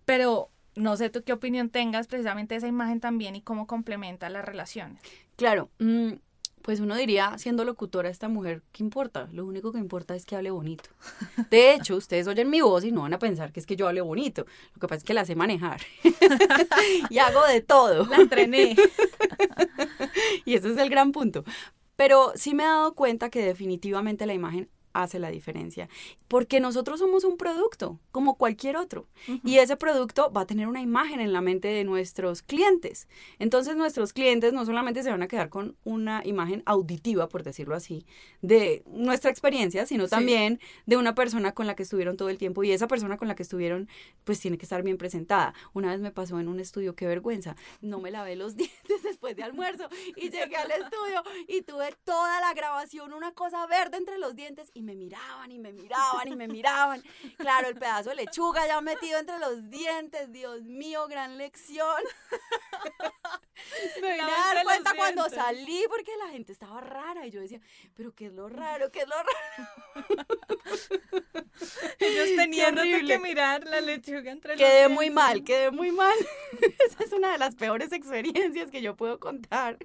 pero 0.05 0.51
no 0.77 0.99
sé 0.99 1.09
tú 1.09 1.23
qué 1.25 1.33
opinión 1.33 1.71
tengas 1.71 2.07
precisamente 2.09 2.55
de 2.55 2.59
esa 2.59 2.69
imagen 2.69 3.01
también 3.01 3.37
y 3.37 3.41
cómo 3.41 3.67
complementa 3.67 4.29
las 4.29 4.45
relaciones. 4.45 5.01
Claro, 5.37 5.71
mm, 5.79 6.13
pues 6.61 6.81
uno 6.81 6.95
diría, 6.95 7.39
siendo 7.39 7.65
locutora, 7.65 8.11
esta 8.11 8.29
mujer, 8.29 8.63
¿qué 8.71 8.83
importa? 8.83 9.31
Lo 9.33 9.47
único 9.47 9.73
que 9.73 9.79
importa 9.79 10.15
es 10.15 10.27
que 10.27 10.37
hable 10.37 10.51
bonito. 10.51 10.91
De 11.51 11.73
hecho, 11.73 11.97
ustedes 11.97 12.27
oyen 12.27 12.51
mi 12.51 12.61
voz 12.61 12.85
y 12.85 12.93
no 12.93 13.01
van 13.01 13.15
a 13.15 13.19
pensar 13.19 13.51
que 13.51 13.61
es 13.61 13.67
que 13.67 13.77
yo 13.77 13.89
hable 13.89 14.03
bonito. 14.03 14.45
Lo 14.75 14.81
que 14.81 14.89
pasa 14.89 14.99
es 14.99 15.05
que 15.05 15.15
la 15.15 15.25
sé 15.25 15.35
manejar. 15.37 15.81
y 17.09 17.17
hago 17.17 17.47
de 17.47 17.63
todo. 17.63 18.05
La 18.05 18.17
entrené. 18.17 18.77
y 20.45 20.55
ese 20.55 20.71
es 20.71 20.77
el 20.77 20.91
gran 20.91 21.13
punto. 21.13 21.45
Pero 22.01 22.33
sí 22.35 22.55
me 22.55 22.63
he 22.63 22.67
dado 22.67 22.95
cuenta 22.95 23.29
que 23.29 23.45
definitivamente 23.45 24.25
la 24.25 24.33
imagen 24.33 24.71
hace 24.93 25.19
la 25.19 25.31
diferencia. 25.31 25.89
Porque 26.29 26.61
nosotros 26.61 26.99
somos 27.01 27.25
un 27.25 27.37
producto, 27.37 27.99
como 28.13 28.37
cualquier 28.37 28.77
otro. 28.77 29.07
Y 29.45 29.59
ese 29.59 29.77
producto 29.77 30.31
va 30.33 30.43
a 30.43 30.47
tener 30.47 30.69
una 30.69 30.81
imagen 30.81 31.21
en 31.21 31.33
la 31.33 31.41
mente 31.41 31.69
de 31.69 31.85
nuestros 31.85 32.43
clientes. 32.43 33.09
Entonces 33.39 33.77
nuestros 33.77 34.13
clientes 34.13 34.53
no 34.53 34.65
solamente 34.65 35.03
se 35.03 35.11
van 35.11 35.23
a 35.23 35.29
quedar 35.29 35.49
con 35.49 35.77
una 35.85 36.23
imagen 36.25 36.63
auditiva, 36.67 37.29
por 37.29 37.43
decirlo 37.43 37.75
así, 37.75 38.07
de 38.43 38.83
nuestra 38.87 39.31
experiencia, 39.31 39.87
sino 39.87 40.05
Sí. 40.05 40.11
también 40.11 40.61
de 40.87 40.97
una 40.97 41.15
persona 41.15 41.53
con 41.53 41.67
la 41.67 41.75
que 41.75 41.83
estuvieron 41.83 42.17
todo 42.17 42.29
el 42.29 42.39
tiempo. 42.39 42.63
Y 42.65 42.73
esa 42.73 42.87
persona 42.87 43.17
con 43.17 43.29
la 43.29 43.35
que 43.35 43.43
estuvieron, 43.43 43.89
pues 44.25 44.41
tiene 44.41 44.59
que 44.59 44.65
estar 44.65 44.83
bien 44.83 44.97
presentada. 44.99 45.55
Una 45.73 45.91
vez 45.91 46.01
me 46.01 46.11
pasó 46.13 46.39
en 46.41 46.49
un 46.49 46.61
estudio, 46.61 46.95
qué 46.95 47.07
vergüenza. 47.07 47.57
No 47.81 47.99
me 48.01 48.11
lavé 48.11 48.37
los 48.37 48.55
dientes 48.57 49.03
después 49.03 49.37
de 49.37 49.43
almuerzo 49.43 49.89
y 50.17 50.31
llegué 50.31 50.57
al 50.57 50.71
estudio 50.71 51.23
y 51.49 51.63
tuve 51.63 51.95
toda 52.05 52.41
la 52.41 52.55
grabación, 52.55 53.13
una 53.13 53.33
cosa 53.33 53.67
verde 53.67 53.97
entre 53.97 54.19
los 54.19 54.35
dientes 54.37 54.71
y 54.75 54.80
me 54.83 54.95
miraban 54.95 55.51
y 55.53 55.59
me 55.59 55.73
miraban 55.73 56.29
y 56.29 56.37
me 56.37 56.49
miraban. 56.49 57.03
Claro, 57.37 57.69
el 57.69 57.75
pedazo 57.75 58.11
de 58.11 58.17
lechuga 58.17 58.67
ya 58.67 58.81
metido 58.81 59.19
entre 59.19 59.39
los 59.39 59.71
dientes, 59.71 60.33
Dios 60.33 60.63
mío, 60.63 61.07
gran 61.09 61.39
lección. 61.39 62.03
me 64.01 64.13
vine 64.13 64.23
a 64.23 64.55
dar 64.55 64.65
cuenta 64.65 64.95
cuando 64.95 65.23
dientes. 65.23 65.45
salí 65.45 65.85
porque 65.89 66.17
la 66.17 66.29
gente 66.29 66.53
estaba 66.53 66.81
rara 66.81 67.27
y 67.27 67.31
yo 67.31 67.41
decía, 67.41 67.61
pero 67.95 68.15
qué 68.15 68.27
es 68.27 68.33
lo 68.33 68.49
raro, 68.49 68.91
qué 68.91 69.01
es 69.01 69.09
lo 69.09 69.17
raro. 69.17 70.27
Ellos 71.99 72.29
teniendo 72.37 72.83
que 72.83 73.19
mirar 73.19 73.65
la 73.65 73.81
lechuga 73.81 74.31
entre 74.31 74.55
los 74.57 74.59
Quedé 74.61 74.89
muy 74.89 75.07
dientes. 75.07 75.15
mal, 75.25 75.45
quedé 75.45 75.71
muy 75.71 75.91
mal. 75.91 76.17
Esa 76.87 77.05
es 77.05 77.13
una 77.13 77.33
de 77.33 77.39
las 77.39 77.55
peores 77.55 77.93
experiencias 77.93 78.71
que 78.71 78.83
yo 78.83 78.97
puedo 78.97 79.19
contar. 79.21 79.79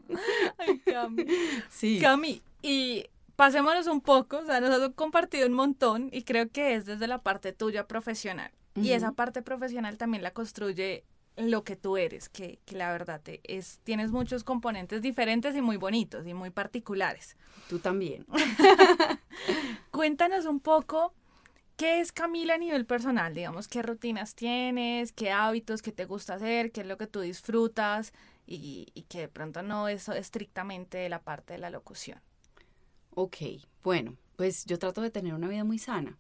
Ay, 0.58 0.79
Cami. 0.79 1.25
Sí. 1.69 1.99
Cami, 1.99 2.41
y 2.62 3.05
pasémonos 3.36 3.88
un 3.88 4.02
poco, 4.02 4.38
o 4.39 4.45
sea, 4.45 4.60
nos 4.62 4.69
has 4.71 4.89
compartido 4.95 5.48
un 5.48 5.54
montón 5.54 6.10
y 6.12 6.24
creo 6.24 6.50
que 6.50 6.76
es 6.76 6.86
desde 6.86 7.08
la 7.08 7.21
parte 7.21 7.54
tuya 7.54 7.88
profesional. 7.88 8.52
Y 8.76 8.91
esa 8.91 9.13
parte 9.13 9.41
profesional 9.41 9.98
también 9.98 10.21
la 10.21 10.32
construye 10.32 11.06
lo 11.38 11.63
que 11.63 11.78
tú 11.78 11.95
eres, 11.95 12.28
que, 12.28 12.60
que 12.65 12.76
la 12.76 12.91
verdad 12.91 13.21
te- 13.21 13.39
es, 13.45 13.80
tienes 13.84 14.12
muchos 14.12 14.43
componentes 14.43 15.02
diferentes 15.02 15.56
y 15.56 15.62
muy 15.62 15.78
bonitos 15.78 16.28
y 16.28 16.34
muy 16.34 16.50
particulares. 16.50 17.38
Tú 17.69 17.80
también. 17.80 18.26
Cuéntanos 19.91 20.45
un 20.45 20.60
poco 20.60 21.13
qué 21.78 22.00
es 22.00 22.12
Camila 22.12 22.56
a 22.56 22.58
nivel 22.58 22.86
personal, 22.86 23.34
digamos, 23.34 23.67
qué 23.67 23.82
rutinas 23.82 24.36
tienes, 24.36 25.12
qué 25.13 25.32
hábitos 25.32 25.82
que 25.82 25.91
te 25.91 26.06
gusta 26.06 26.36
hacer, 26.36 26.71
qué 26.71 26.82
es 26.82 26.88
lo 26.88 26.98
que 26.98 27.08
tú 27.08 27.21
disfrutas 27.21 28.13
y, 28.45 28.88
y 28.93 29.04
que 29.04 29.19
de 29.21 29.28
pronto 29.30 29.62
no 29.62 29.88
es 29.88 30.08
estrictamente 30.10 31.08
la 31.10 31.21
parte 31.21 31.54
de 31.54 31.60
la 31.60 31.69
locución. 31.69 32.19
Ok, 33.15 33.38
bueno, 33.84 34.15
pues 34.36 34.65
yo 34.65 34.78
trato 34.78 35.01
de 35.01 35.10
tener 35.10 35.34
una 35.34 35.47
vida 35.47 35.63
muy 35.63 35.80
sana. 35.80 36.17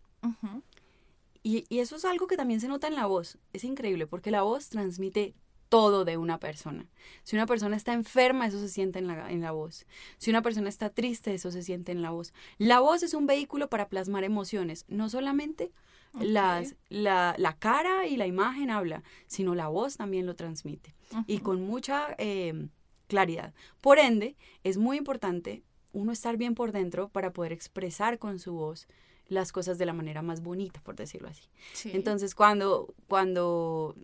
Y, 1.43 1.65
y 1.69 1.79
eso 1.79 1.95
es 1.95 2.05
algo 2.05 2.25
que 2.25 2.37
también 2.37 2.59
se 2.59 2.67
nota 2.67 2.87
en 2.87 2.95
la 2.95 3.05
voz. 3.05 3.37
Es 3.53 3.63
increíble 3.63 4.07
porque 4.07 4.31
la 4.31 4.41
voz 4.41 4.69
transmite 4.69 5.35
todo 5.69 6.05
de 6.05 6.17
una 6.17 6.39
persona. 6.39 6.87
Si 7.23 7.35
una 7.35 7.45
persona 7.45 7.75
está 7.75 7.93
enferma, 7.93 8.47
eso 8.47 8.59
se 8.59 8.69
siente 8.69 8.99
en 8.99 9.07
la, 9.07 9.31
en 9.31 9.41
la 9.41 9.51
voz. 9.51 9.85
Si 10.17 10.29
una 10.29 10.41
persona 10.41 10.69
está 10.69 10.89
triste, 10.89 11.33
eso 11.33 11.51
se 11.51 11.61
siente 11.61 11.91
en 11.91 12.01
la 12.01 12.11
voz. 12.11 12.33
La 12.57 12.79
voz 12.79 13.03
es 13.03 13.13
un 13.13 13.25
vehículo 13.27 13.69
para 13.69 13.89
plasmar 13.89 14.23
emociones, 14.23 14.85
no 14.87 15.09
solamente 15.09 15.71
las, 16.19 16.75
la, 16.87 17.35
la 17.37 17.57
cara 17.57 18.07
y 18.07 18.15
la 18.15 18.25
imagen 18.25 18.69
habla, 18.69 19.03
sino 19.27 19.53
la 19.53 19.67
voz 19.67 19.97
también 19.97 20.25
lo 20.25 20.35
transmite. 20.35 20.95
y 21.27 21.39
con 21.39 21.61
mucha 21.61 22.15
eh, 22.17 22.69
claridad. 23.07 23.53
Por 23.81 23.99
ende, 23.99 24.35
es 24.63 24.77
muy 24.77 24.97
importante 24.97 25.63
uno 25.95 26.11
estar 26.11 26.37
bien 26.37 26.53
por 26.53 26.71
dentro 26.71 27.09
para 27.09 27.31
poder 27.33 27.53
expresar 27.53 28.19
con 28.19 28.37
su 28.37 28.53
voz 28.53 28.87
las 29.27 29.51
cosas 29.51 29.77
de 29.77 29.85
la 29.85 29.93
manera 29.93 30.21
más 30.21 30.41
bonita, 30.41 30.81
por 30.81 30.95
decirlo 30.95 31.29
así. 31.29 31.43
Sí. 31.73 31.91
Entonces, 31.93 32.35
cuando, 32.35 32.93
cuando 33.07 33.95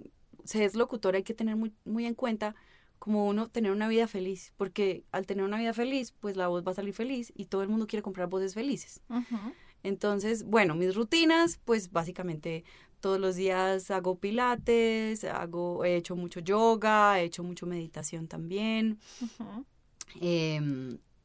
se 0.43 0.65
es 0.65 0.75
locutora 0.75 1.17
hay 1.17 1.23
que 1.23 1.33
tener 1.33 1.55
muy, 1.55 1.73
muy 1.85 2.05
en 2.05 2.15
cuenta 2.15 2.55
como 2.97 3.27
uno 3.27 3.49
tener 3.49 3.71
una 3.71 3.87
vida 3.87 4.07
feliz, 4.07 4.53
porque 4.57 5.03
al 5.11 5.25
tener 5.25 5.43
una 5.43 5.57
vida 5.57 5.73
feliz, 5.73 6.13
pues 6.19 6.37
la 6.37 6.47
voz 6.47 6.63
va 6.65 6.71
a 6.71 6.75
salir 6.75 6.93
feliz 6.93 7.33
y 7.35 7.45
todo 7.45 7.63
el 7.63 7.69
mundo 7.69 7.87
quiere 7.87 8.03
comprar 8.03 8.29
voces 8.29 8.53
felices. 8.53 9.01
Entonces, 9.83 10.43
bueno, 10.43 10.75
mis 10.75 10.95
rutinas, 10.95 11.59
pues 11.65 11.91
básicamente 11.91 12.63
todos 12.99 13.19
los 13.19 13.35
días 13.35 13.89
hago 13.89 14.19
pilates, 14.19 15.23
hago, 15.23 15.83
he 15.83 15.95
hecho 15.95 16.15
mucho 16.15 16.39
yoga, 16.39 17.19
he 17.19 17.23
hecho 17.23 17.43
mucho 17.43 17.65
meditación 17.65 18.27
también. 18.27 18.99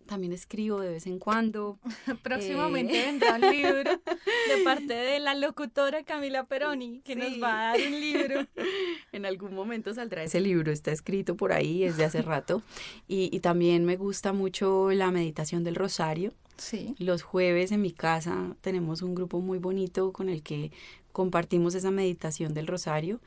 También 0.06 0.32
escribo 0.32 0.80
de 0.80 0.90
vez 0.90 1.06
en 1.06 1.18
cuando. 1.18 1.78
Próximamente 2.22 3.00
eh. 3.00 3.06
vendrá 3.06 3.34
un 3.34 3.40
libro 3.40 3.90
de 4.48 4.64
parte 4.64 4.94
de 4.94 5.18
la 5.18 5.34
locutora 5.34 6.04
Camila 6.04 6.44
Peroni, 6.44 7.00
que 7.00 7.16
nos 7.16 7.42
va 7.42 7.70
a 7.72 7.78
dar 7.78 7.86
un 7.86 8.00
libro. 8.00 8.46
En 9.12 9.24
algún 9.24 9.54
momento 9.54 9.94
saldrá 9.94 10.24
ese 10.24 10.40
libro, 10.40 10.70
está 10.70 10.92
escrito 10.92 11.36
por 11.36 11.52
ahí 11.52 11.80
desde 11.80 12.04
hace 12.04 12.20
rato. 12.20 12.62
Y, 13.08 13.34
y 13.34 13.40
también 13.40 13.84
me 13.84 13.96
gusta 13.96 14.32
mucho 14.34 14.90
la 14.92 15.10
meditación 15.10 15.64
del 15.64 15.74
rosario. 15.74 16.34
Sí. 16.58 16.94
Los 16.98 17.22
jueves 17.22 17.72
en 17.72 17.80
mi 17.80 17.92
casa 17.92 18.54
tenemos 18.60 19.00
un 19.00 19.14
grupo 19.14 19.40
muy 19.40 19.58
bonito 19.58 20.12
con 20.12 20.28
el 20.28 20.42
que 20.42 20.70
compartimos 21.12 21.74
esa 21.74 21.90
meditación 21.90 22.52
del 22.52 22.66
rosario. 22.66 23.20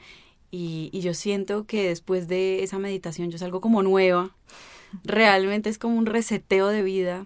Y, 0.51 0.89
y 0.91 1.01
yo 1.01 1.15
siento 1.15 1.65
que 1.65 1.87
después 1.87 2.27
de 2.27 2.61
esa 2.63 2.77
meditación 2.77 3.31
yo 3.31 3.37
salgo 3.39 3.61
como 3.61 3.81
nueva 3.81 4.35
realmente 5.03 5.69
es 5.69 5.77
como 5.77 5.97
un 5.97 6.05
reseteo 6.05 6.67
de 6.67 6.83
vida. 6.83 7.25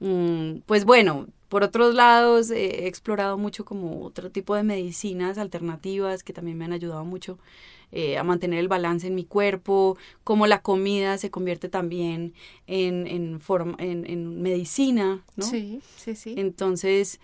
Mm, 0.00 0.58
pues 0.66 0.84
bueno, 0.84 1.26
por 1.48 1.62
otros 1.62 1.94
lados 1.94 2.50
he 2.50 2.86
explorado 2.86 3.38
mucho 3.38 3.64
como 3.64 4.02
otro 4.02 4.30
tipo 4.30 4.54
de 4.54 4.62
medicinas 4.62 5.38
alternativas 5.38 6.22
que 6.22 6.32
también 6.32 6.58
me 6.58 6.64
han 6.64 6.72
ayudado 6.72 7.04
mucho 7.04 7.38
eh, 7.92 8.18
a 8.18 8.24
mantener 8.24 8.58
el 8.58 8.68
balance 8.68 9.06
en 9.06 9.14
mi 9.14 9.24
cuerpo, 9.24 9.96
como 10.24 10.46
la 10.48 10.60
comida 10.60 11.18
se 11.18 11.30
convierte 11.30 11.68
también 11.68 12.34
en, 12.66 13.06
en, 13.06 13.40
forma, 13.40 13.76
en, 13.78 14.04
en 14.10 14.42
medicina, 14.42 15.24
¿no? 15.36 15.44
Sí, 15.44 15.80
sí, 15.96 16.16
sí. 16.16 16.34
Entonces, 16.36 17.20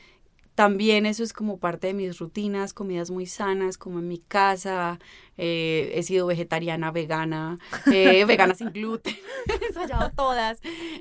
también 0.55 1.07
eso 1.07 1.23
es 1.23 1.33
como 1.33 1.59
parte 1.59 1.87
de 1.87 1.95
mis 1.95 2.19
rutinas, 2.19 2.75
comidas 2.75 3.11
muy 3.11 3.25
sanas, 3.27 3.79
como 3.79 4.01
en 4.01 4.09
mi 4.09 4.19
casa. 4.19 4.99
Eh, 5.39 5.93
he 5.95 6.03
sido 6.03 6.27
vegetariana, 6.27 6.91
vegana, 6.91 7.59
eh, 7.91 8.25
vegana 8.27 8.55
sin 8.55 8.71
gluten, 8.71 9.17
he 9.49 9.67
ensayado 9.67 10.11
todas. 10.11 10.61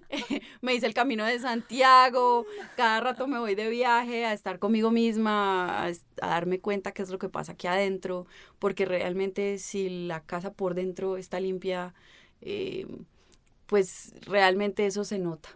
me 0.61 0.73
hice 0.73 0.85
el 0.85 0.93
camino 0.93 1.25
de 1.25 1.37
Santiago, 1.39 2.45
cada 2.77 3.01
rato 3.01 3.27
me 3.27 3.39
voy 3.39 3.55
de 3.55 3.69
viaje 3.69 4.25
a 4.25 4.31
estar 4.31 4.57
conmigo 4.57 4.89
misma, 4.89 5.85
a, 5.85 5.91
darme 6.15 6.61
cuenta 6.61 6.93
qué 6.93 7.01
es 7.01 7.09
lo 7.09 7.19
que 7.19 7.27
pasa 7.27 7.51
aquí 7.51 7.67
adentro, 7.67 8.27
porque 8.57 8.85
realmente 8.85 9.57
si 9.57 10.07
la 10.07 10.21
casa 10.21 10.53
por 10.53 10.75
dentro 10.75 11.17
está 11.17 11.41
limpia, 11.41 11.93
eh, 12.39 12.87
pues 13.65 14.13
realmente 14.21 14.85
eso 14.85 15.03
se 15.03 15.19
nota, 15.19 15.49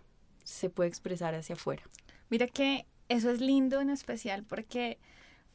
se 0.43 0.69
puede 0.69 0.89
expresar 0.89 1.33
hacia 1.33 1.55
afuera. 1.55 1.83
Mira 2.29 2.47
que 2.47 2.85
eso 3.09 3.31
es 3.31 3.41
lindo 3.41 3.81
en 3.81 3.89
especial 3.89 4.43
porque 4.43 4.97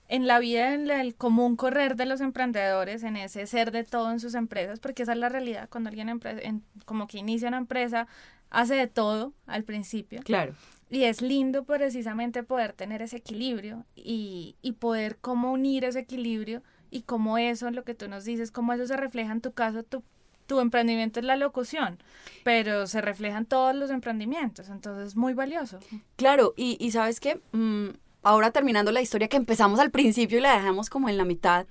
en 0.09 0.27
la 0.27 0.41
vida, 0.41 0.75
en 0.75 0.91
el 0.91 1.15
común 1.15 1.55
correr 1.55 1.95
de 1.95 2.05
los 2.05 2.21
emprendedores, 2.21 3.05
en 3.05 3.17
ese 3.17 3.47
ser 3.47 3.71
de 3.71 3.85
todo 3.85 4.11
en 4.11 4.19
sus 4.19 4.35
empresas, 4.35 4.81
porque 4.81 5.05
esa 5.05 5.13
es 5.13 5.19
la 5.19 5.29
realidad, 5.29 5.69
cuando 5.71 5.89
alguien 5.89 6.09
en, 6.09 6.65
como 6.85 7.07
que 7.07 7.19
inicia 7.19 7.47
una 7.47 7.59
empresa, 7.59 8.09
hace 8.51 8.75
de 8.75 8.89
todo 8.89 9.33
al 9.47 9.63
principio. 9.63 10.21
Claro. 10.25 10.55
Y 10.91 11.05
es 11.05 11.23
lindo 11.23 11.63
precisamente 11.63 12.43
poder 12.43 12.73
tener 12.73 13.03
ese 13.03 13.19
equilibrio 13.19 13.85
y, 13.95 14.57
y 14.63 14.73
poder 14.73 15.19
cómo 15.21 15.53
unir 15.53 15.85
ese 15.85 16.01
equilibrio 16.01 16.65
y 16.91 17.03
cómo 17.03 17.39
eso, 17.39 17.71
lo 17.71 17.85
que 17.85 17.95
tú 17.95 18.09
nos 18.09 18.25
dices, 18.25 18.51
cómo 18.51 18.73
eso 18.73 18.89
se 18.89 18.97
refleja 18.97 19.31
en 19.31 19.41
tu 19.41 19.53
caso, 19.53 19.85
tu 19.85 20.03
tu 20.51 20.59
emprendimiento 20.59 21.21
es 21.21 21.27
la 21.27 21.37
locución, 21.37 22.03
pero 22.43 22.89
se 22.89 23.01
reflejan 23.01 23.47
todos 23.47 23.73
los 23.73 23.89
emprendimientos, 23.91 24.69
entonces 24.69 25.07
es 25.07 25.17
muy 25.17 25.33
valioso. 25.33 25.79
Claro, 26.17 26.55
y, 26.57 26.77
y 26.85 26.91
sabes 26.91 27.21
que 27.21 27.41
mm, 27.53 27.91
ahora 28.25 28.51
terminando 28.51 28.91
la 28.91 29.01
historia 29.01 29.29
que 29.29 29.37
empezamos 29.37 29.79
al 29.79 29.93
principio 29.93 30.39
y 30.39 30.41
la 30.41 30.57
dejamos 30.57 30.91
como 30.91 31.09
en 31.09 31.17
la 31.17 31.25
mitad, 31.25 31.69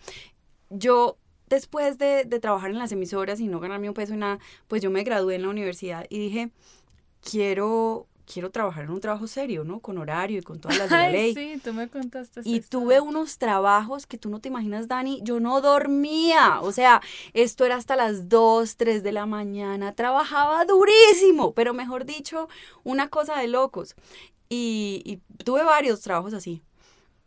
yo 0.69 1.17
después 1.47 1.97
de, 1.97 2.23
de 2.23 2.39
trabajar 2.39 2.69
en 2.69 2.77
las 2.77 2.93
emisoras 2.93 3.41
y 3.41 3.49
no 3.49 3.59
ganarme 3.59 3.89
un 3.89 3.95
peso 3.95 4.13
en 4.13 4.19
nada, 4.19 4.39
pues 4.69 4.81
yo 4.81 4.89
me 4.91 5.03
gradué 5.03 5.35
en 5.35 5.41
la 5.41 5.49
universidad 5.49 6.05
y 6.09 6.19
dije, 6.19 6.51
quiero 7.19 8.07
quiero 8.31 8.51
trabajar 8.51 8.83
en 8.83 8.91
un 8.91 9.01
trabajo 9.01 9.25
serio, 9.25 9.63
¿no? 9.63 9.79
Con 9.79 9.97
horario 9.97 10.39
y 10.39 10.41
con 10.43 10.59
todas 10.59 10.77
las 10.77 10.89
de 10.89 10.95
la 10.95 11.09
ley. 11.09 11.33
Sí, 11.33 11.59
tú 11.63 11.73
me 11.73 11.89
contaste. 11.89 12.41
Y 12.45 12.61
tuve 12.61 13.01
unos 13.01 13.39
trabajos 13.39 14.05
que 14.05 14.17
tú 14.17 14.29
no 14.29 14.39
te 14.39 14.49
imaginas, 14.49 14.87
Dani, 14.87 15.19
yo 15.23 15.39
no 15.39 15.59
dormía, 15.61 16.61
o 16.61 16.71
sea, 16.71 17.01
esto 17.33 17.65
era 17.65 17.75
hasta 17.75 17.95
las 17.95 18.29
2, 18.29 18.77
3 18.77 19.01
de 19.01 19.11
la 19.11 19.25
mañana, 19.25 19.93
trabajaba 19.93 20.63
durísimo, 20.65 21.53
pero 21.53 21.73
mejor 21.73 22.05
dicho, 22.05 22.47
una 22.83 23.09
cosa 23.09 23.39
de 23.39 23.47
locos. 23.47 23.95
Y, 24.47 25.01
y 25.05 25.17
tuve 25.43 25.63
varios 25.63 26.01
trabajos 26.01 26.33
así. 26.33 26.61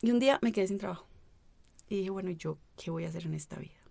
Y 0.01 0.11
un 0.13 0.21
día 0.21 0.39
me 0.41 0.53
quedé 0.53 0.69
sin 0.69 0.79
trabajo. 0.79 1.07
Y 1.89 1.97
dije, 1.97 2.11
bueno, 2.11 2.31
¿yo 2.31 2.59
qué 2.77 2.91
voy 2.91 3.05
a 3.05 3.09
hacer 3.09 3.27
en 3.27 3.35
esta 3.35 3.57
vida? 3.57 3.82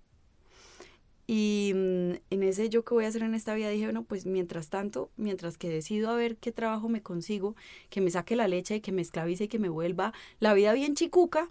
Y 1.34 1.72
mm, 1.74 2.12
en 2.30 2.44
ese 2.44 2.68
yo 2.68 2.84
que 2.84 2.94
voy 2.94 3.06
a 3.06 3.08
hacer 3.08 3.24
en 3.24 3.34
esta 3.36 3.54
vida 3.54 3.70
dije, 3.70 3.86
bueno, 3.86 4.04
pues 4.04 4.26
mientras 4.26 4.68
tanto, 4.68 5.12
mientras 5.16 5.58
que 5.58 5.70
decido 5.70 6.10
a 6.10 6.16
ver 6.16 6.36
qué 6.36 6.52
trabajo 6.52 6.90
me 6.90 7.02
consigo, 7.02 7.56
que 7.90 8.02
me 8.02 8.12
saque 8.12 8.36
la 8.36 8.50
leche 8.50 8.76
y 8.76 8.82
que 8.82 8.92
me 8.92 9.02
esclavice 9.02 9.46
y 9.46 9.48
que 9.48 9.58
me 9.58 9.70
vuelva 9.70 10.12
la 10.42 10.54
vida 10.54 10.74
bien 10.74 10.94
chicuca, 10.94 11.50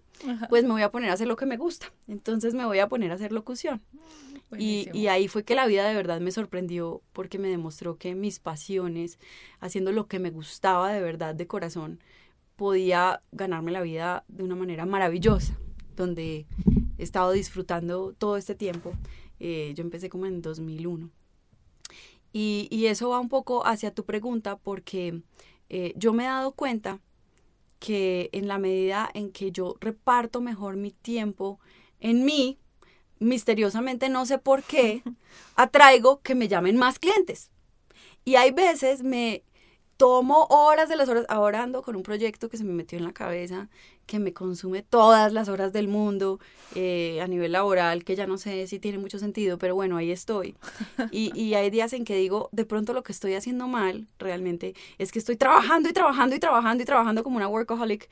pues 0.50 0.64
me 0.64 0.72
voy 0.72 0.82
a 0.82 0.90
poner 0.90 1.08
a 1.08 1.14
hacer 1.14 1.28
lo 1.28 1.36
que 1.36 1.46
me 1.46 1.56
gusta. 1.56 1.94
Entonces 2.08 2.52
me 2.52 2.66
voy 2.66 2.78
a 2.78 2.90
poner 2.90 3.10
a 3.10 3.14
hacer 3.14 3.32
locución. 3.32 3.80
Y, 4.58 4.90
y, 4.92 5.06
ahí 5.06 5.28
fue 5.28 5.44
que 5.44 5.54
la 5.54 5.66
vida 5.66 5.88
de 5.88 5.94
verdad 5.94 6.20
me 6.20 6.30
sorprendió 6.30 7.00
porque 7.14 7.38
me 7.38 7.48
demostró 7.48 7.96
que 7.96 8.14
mis 8.14 8.38
pasiones, 8.38 9.18
haciendo 9.60 9.92
lo 9.92 10.08
que 10.08 10.18
me 10.18 10.30
gustaba 10.30 10.92
de 10.92 11.00
verdad, 11.00 11.34
de 11.34 11.46
corazón, 11.46 12.00
podía 12.56 13.22
ganarme 13.32 13.70
la 13.70 13.80
vida 13.80 14.24
de 14.28 14.42
una 14.42 14.56
manera 14.56 14.84
maravillosa, 14.84 15.56
donde 15.96 16.44
he 16.98 17.02
estado 17.02 17.32
disfrutando 17.32 18.12
todo 18.18 18.36
este 18.36 18.54
tiempo 18.54 18.92
eh, 19.40 19.72
yo 19.74 19.82
empecé 19.82 20.08
como 20.08 20.26
en 20.26 20.42
2001. 20.42 21.10
Y, 22.32 22.68
y, 22.70 22.86
eso 22.86 23.08
va 23.08 23.18
un 23.18 23.28
poco 23.28 23.66
hacia 23.66 23.92
tu 23.92 24.04
pregunta 24.04 24.56
porque 24.56 25.22
eh, 25.68 25.92
yo 25.96 26.12
me 26.12 26.24
he 26.24 26.26
dado 26.28 26.52
cuenta 26.52 27.00
que 27.80 28.28
en 28.32 28.46
la 28.46 28.58
medida 28.58 29.10
en 29.14 29.32
que 29.32 29.50
yo 29.50 29.76
reparto 29.80 30.40
mejor 30.40 30.76
mi 30.76 30.92
tiempo 30.92 31.58
en 31.98 32.24
mí, 32.24 32.58
misteriosamente 33.18 34.08
no 34.08 34.26
sé 34.26 34.38
por 34.38 34.62
qué, 34.62 35.02
atraigo 35.56 36.20
que 36.20 36.34
me 36.34 36.46
llamen 36.46 36.76
más 36.76 36.98
clientes. 36.98 37.50
Y 38.24 38.36
hay 38.36 38.52
veces 38.52 39.02
me 39.02 39.42
tomo 39.96 40.46
horas 40.50 40.88
de 40.88 40.96
las 40.96 41.08
horas, 41.08 41.26
ahora 41.28 41.62
ando 41.62 41.82
con 41.82 41.96
un 41.96 42.02
proyecto 42.02 42.48
que 42.48 42.56
se 42.56 42.64
me 42.64 42.72
metió 42.72 42.96
en 42.96 43.04
la 43.04 43.12
cabeza 43.12 43.68
que 44.10 44.18
me 44.18 44.32
consume 44.32 44.82
todas 44.82 45.32
las 45.32 45.48
horas 45.48 45.72
del 45.72 45.86
mundo 45.86 46.40
eh, 46.74 47.20
a 47.22 47.28
nivel 47.28 47.52
laboral, 47.52 48.02
que 48.02 48.16
ya 48.16 48.26
no 48.26 48.38
sé 48.38 48.66
si 48.66 48.80
tiene 48.80 48.98
mucho 48.98 49.20
sentido, 49.20 49.56
pero 49.56 49.76
bueno, 49.76 49.96
ahí 49.96 50.10
estoy. 50.10 50.56
Y, 51.12 51.30
y 51.40 51.54
hay 51.54 51.70
días 51.70 51.92
en 51.92 52.04
que 52.04 52.16
digo, 52.16 52.48
de 52.50 52.64
pronto 52.64 52.92
lo 52.92 53.04
que 53.04 53.12
estoy 53.12 53.34
haciendo 53.34 53.68
mal 53.68 54.08
realmente 54.18 54.74
es 54.98 55.12
que 55.12 55.20
estoy 55.20 55.36
trabajando 55.36 55.88
y 55.88 55.92
trabajando 55.92 56.34
y 56.34 56.40
trabajando 56.40 56.82
y 56.82 56.86
trabajando 56.86 57.22
como 57.22 57.36
una 57.36 57.46
workaholic 57.46 58.10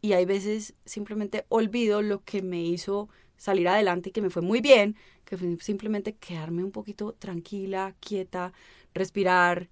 y 0.00 0.14
hay 0.14 0.24
veces 0.24 0.74
simplemente 0.84 1.44
olvido 1.48 2.02
lo 2.02 2.24
que 2.24 2.42
me 2.42 2.60
hizo 2.64 3.08
salir 3.36 3.68
adelante 3.68 4.08
y 4.08 4.12
que 4.12 4.22
me 4.22 4.30
fue 4.30 4.42
muy 4.42 4.60
bien, 4.60 4.96
que 5.24 5.36
fue 5.36 5.56
simplemente 5.60 6.16
quedarme 6.16 6.64
un 6.64 6.72
poquito 6.72 7.12
tranquila, 7.12 7.94
quieta, 8.00 8.52
respirar, 8.94 9.68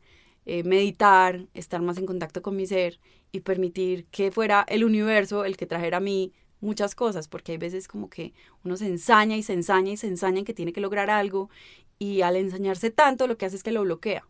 eh, 0.47 0.63
meditar, 0.63 1.49
estar 1.53 1.83
más 1.83 1.99
en 1.99 2.07
contacto 2.07 2.43
con 2.43 2.55
mi 2.55 2.67
ser 2.67 3.01
y 3.35 3.41
permitir 3.41 4.07
que 4.13 4.31
fuera 4.31 4.65
el 4.69 4.85
universo 4.85 5.45
el 5.45 5.57
que 5.57 5.67
trajera 5.67 5.97
a 5.97 6.01
mí 6.01 6.33
muchas 6.61 6.95
cosas, 6.95 7.27
porque 7.27 7.51
hay 7.51 7.59
veces 7.59 7.89
como 7.89 8.09
que 8.09 8.33
uno 8.63 8.77
se 8.77 8.87
ensaña 8.87 9.37
y 9.37 9.43
se 9.43 9.55
ensaña 9.55 9.91
y 9.91 9.97
se 9.97 10.07
ensaña 10.07 10.39
en 10.39 10.45
que 10.45 10.55
tiene 10.55 10.73
que 10.73 10.81
lograr 10.81 11.11
algo 11.11 11.51
y 11.99 12.21
al 12.23 12.37
ensañarse 12.37 12.91
tanto 12.91 13.27
lo 13.27 13.37
que 13.37 13.47
hace 13.47 13.57
es 13.57 13.65
que 13.65 13.73
lo 13.73 13.83
bloquea. 13.83 14.25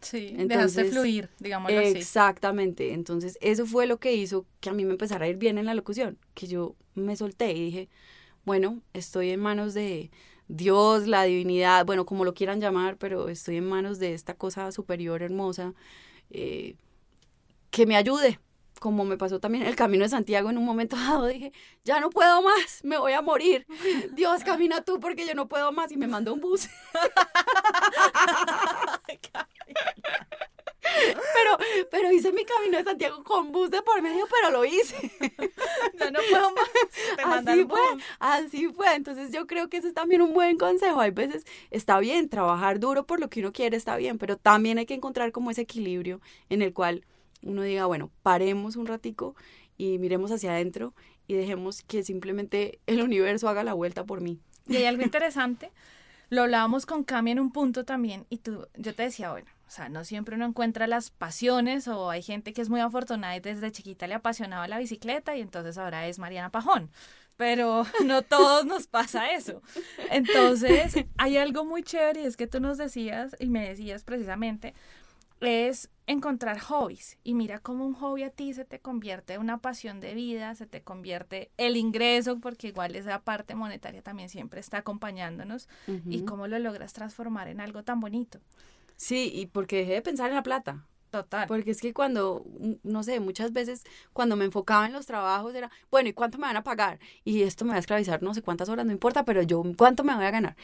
Sí, 0.00 0.34
Entonces, 0.38 0.90
fluir, 0.90 1.28
digámoslo 1.40 1.78
así. 1.78 1.98
Exactamente, 1.98 2.94
entonces 2.94 3.36
eso 3.42 3.66
fue 3.66 3.86
lo 3.86 3.98
que 3.98 4.14
hizo 4.14 4.46
que 4.60 4.70
a 4.70 4.72
mí 4.72 4.86
me 4.86 4.92
empezara 4.92 5.26
a 5.26 5.28
ir 5.28 5.36
bien 5.36 5.58
en 5.58 5.66
la 5.66 5.74
locución, 5.74 6.16
que 6.32 6.46
yo 6.46 6.74
me 6.94 7.16
solté 7.16 7.52
y 7.52 7.64
dije, 7.66 7.88
bueno, 8.46 8.80
estoy 8.94 9.30
en 9.30 9.40
manos 9.40 9.74
de 9.74 10.10
Dios, 10.46 11.06
la 11.06 11.24
divinidad, 11.24 11.84
bueno, 11.84 12.06
como 12.06 12.24
lo 12.24 12.32
quieran 12.32 12.60
llamar, 12.60 12.96
pero 12.96 13.28
estoy 13.28 13.56
en 13.56 13.68
manos 13.68 13.98
de 13.98 14.14
esta 14.14 14.32
cosa 14.32 14.72
superior, 14.72 15.20
hermosa, 15.20 15.74
eh, 16.30 16.76
que 17.70 17.86
me 17.86 17.96
ayude, 17.96 18.40
como 18.80 19.04
me 19.04 19.16
pasó 19.16 19.40
también 19.40 19.64
en 19.64 19.70
el 19.70 19.76
camino 19.76 20.04
de 20.04 20.10
Santiago 20.10 20.50
en 20.50 20.58
un 20.58 20.64
momento 20.64 20.96
dado, 20.96 21.26
dije, 21.26 21.52
ya 21.84 22.00
no 22.00 22.10
puedo 22.10 22.42
más, 22.42 22.80
me 22.84 22.98
voy 22.98 23.12
a 23.12 23.22
morir. 23.22 23.66
Dios, 24.12 24.44
camina 24.44 24.82
tú 24.82 25.00
porque 25.00 25.26
yo 25.26 25.34
no 25.34 25.48
puedo 25.48 25.72
más 25.72 25.90
y 25.92 25.96
me 25.96 26.06
mandó 26.06 26.34
un 26.34 26.40
bus. 26.40 26.68
pero, 31.34 31.58
pero 31.90 32.12
hice 32.12 32.32
mi 32.32 32.44
camino 32.44 32.78
de 32.78 32.84
Santiago 32.84 33.22
con 33.24 33.52
bus 33.52 33.70
de 33.70 33.82
por 33.82 34.00
medio, 34.02 34.26
pero 34.30 34.50
lo 34.50 34.64
hice. 34.64 35.10
Ya 35.98 36.10
no 36.10 36.20
puedo 36.30 36.52
más. 36.52 36.70
Te 37.16 37.22
Así 37.22 37.64
fue, 37.64 37.66
bus. 37.94 38.04
así 38.18 38.68
fue. 38.68 38.94
Entonces 38.94 39.32
yo 39.32 39.46
creo 39.46 39.68
que 39.68 39.78
eso 39.78 39.88
es 39.88 39.94
también 39.94 40.22
un 40.22 40.32
buen 40.32 40.56
consejo. 40.56 41.00
Hay 41.00 41.10
veces 41.10 41.44
está 41.70 41.98
bien 41.98 42.28
trabajar 42.28 42.80
duro 42.80 43.06
por 43.06 43.20
lo 43.20 43.28
que 43.28 43.40
uno 43.40 43.52
quiere, 43.52 43.76
está 43.76 43.96
bien, 43.96 44.18
pero 44.18 44.36
también 44.36 44.78
hay 44.78 44.86
que 44.86 44.94
encontrar 44.94 45.32
como 45.32 45.50
ese 45.50 45.62
equilibrio 45.62 46.20
en 46.48 46.62
el 46.62 46.72
cual 46.72 47.04
uno 47.42 47.62
diga, 47.62 47.86
bueno, 47.86 48.10
paremos 48.22 48.76
un 48.76 48.86
ratico 48.86 49.34
y 49.76 49.98
miremos 49.98 50.30
hacia 50.30 50.52
adentro 50.52 50.94
y 51.26 51.34
dejemos 51.34 51.82
que 51.82 52.02
simplemente 52.02 52.80
el 52.86 53.02
universo 53.02 53.48
haga 53.48 53.62
la 53.64 53.74
vuelta 53.74 54.04
por 54.04 54.20
mí. 54.20 54.40
Y 54.66 54.76
hay 54.76 54.84
algo 54.84 55.02
interesante, 55.04 55.70
lo 56.30 56.42
hablábamos 56.42 56.86
con 56.86 57.04
Cami 57.04 57.30
en 57.30 57.40
un 57.40 57.52
punto 57.52 57.84
también, 57.84 58.26
y 58.28 58.38
tú, 58.38 58.66
yo 58.76 58.94
te 58.94 59.04
decía, 59.04 59.30
bueno, 59.30 59.50
o 59.66 59.70
sea, 59.70 59.90
no 59.90 60.04
siempre 60.04 60.34
uno 60.34 60.46
encuentra 60.46 60.86
las 60.86 61.10
pasiones, 61.10 61.88
o 61.88 62.10
hay 62.10 62.22
gente 62.22 62.52
que 62.52 62.62
es 62.62 62.70
muy 62.70 62.80
afortunada 62.80 63.36
y 63.36 63.40
desde 63.40 63.70
chiquita 63.70 64.06
le 64.06 64.14
apasionaba 64.14 64.66
la 64.66 64.78
bicicleta, 64.78 65.36
y 65.36 65.42
entonces 65.42 65.76
ahora 65.78 66.06
es 66.06 66.18
Mariana 66.18 66.50
Pajón. 66.50 66.90
Pero 67.36 67.86
no 68.04 68.22
todos 68.22 68.64
nos 68.64 68.86
pasa 68.86 69.30
eso. 69.30 69.62
Entonces, 70.10 71.04
hay 71.18 71.36
algo 71.36 71.64
muy 71.64 71.82
chévere, 71.82 72.22
y 72.22 72.26
es 72.26 72.36
que 72.36 72.46
tú 72.46 72.60
nos 72.60 72.78
decías, 72.78 73.36
y 73.38 73.46
me 73.46 73.68
decías 73.68 74.04
precisamente, 74.04 74.74
es 75.40 75.90
encontrar 76.06 76.58
hobbies. 76.58 77.18
Y 77.22 77.34
mira 77.34 77.58
cómo 77.58 77.86
un 77.86 77.94
hobby 77.94 78.22
a 78.22 78.30
ti 78.30 78.52
se 78.54 78.64
te 78.64 78.80
convierte 78.80 79.34
en 79.34 79.40
una 79.40 79.58
pasión 79.58 80.00
de 80.00 80.14
vida, 80.14 80.54
se 80.54 80.66
te 80.66 80.82
convierte 80.82 81.50
el 81.56 81.76
ingreso, 81.76 82.40
porque 82.40 82.68
igual 82.68 82.96
esa 82.96 83.20
parte 83.20 83.54
monetaria 83.54 84.02
también 84.02 84.28
siempre 84.28 84.60
está 84.60 84.78
acompañándonos, 84.78 85.68
y 86.06 86.22
cómo 86.22 86.46
lo 86.46 86.58
logras 86.58 86.92
transformar 86.92 87.48
en 87.48 87.60
algo 87.60 87.84
tan 87.84 88.00
bonito. 88.00 88.40
Sí, 88.96 89.30
y 89.32 89.46
porque 89.46 89.76
dejé 89.78 89.92
de 89.92 90.02
pensar 90.02 90.28
en 90.28 90.36
la 90.36 90.42
plata. 90.42 90.84
Total. 91.10 91.46
Porque 91.48 91.70
es 91.70 91.80
que 91.80 91.94
cuando, 91.94 92.44
mm, 92.58 92.72
no 92.82 93.02
sé, 93.02 93.18
muchas 93.20 93.52
veces 93.52 93.84
cuando 94.12 94.36
me 94.36 94.44
enfocaba 94.44 94.86
en 94.86 94.92
los 94.92 95.06
trabajos 95.06 95.54
era, 95.54 95.70
bueno, 95.90 96.10
¿y 96.10 96.12
cuánto 96.12 96.36
me 96.36 96.46
van 96.46 96.56
a 96.56 96.62
pagar? 96.62 96.98
Y 97.24 97.42
esto 97.42 97.64
me 97.64 97.70
va 97.70 97.76
a 97.76 97.80
esclavizar 97.80 98.22
no 98.22 98.34
sé 98.34 98.42
cuántas 98.42 98.68
horas, 98.68 98.84
no 98.84 98.92
importa, 98.92 99.24
pero 99.24 99.42
yo, 99.42 99.62
¿cuánto 99.76 100.04
me 100.04 100.14
voy 100.14 100.26
a 100.26 100.30
ganar? 100.30 100.56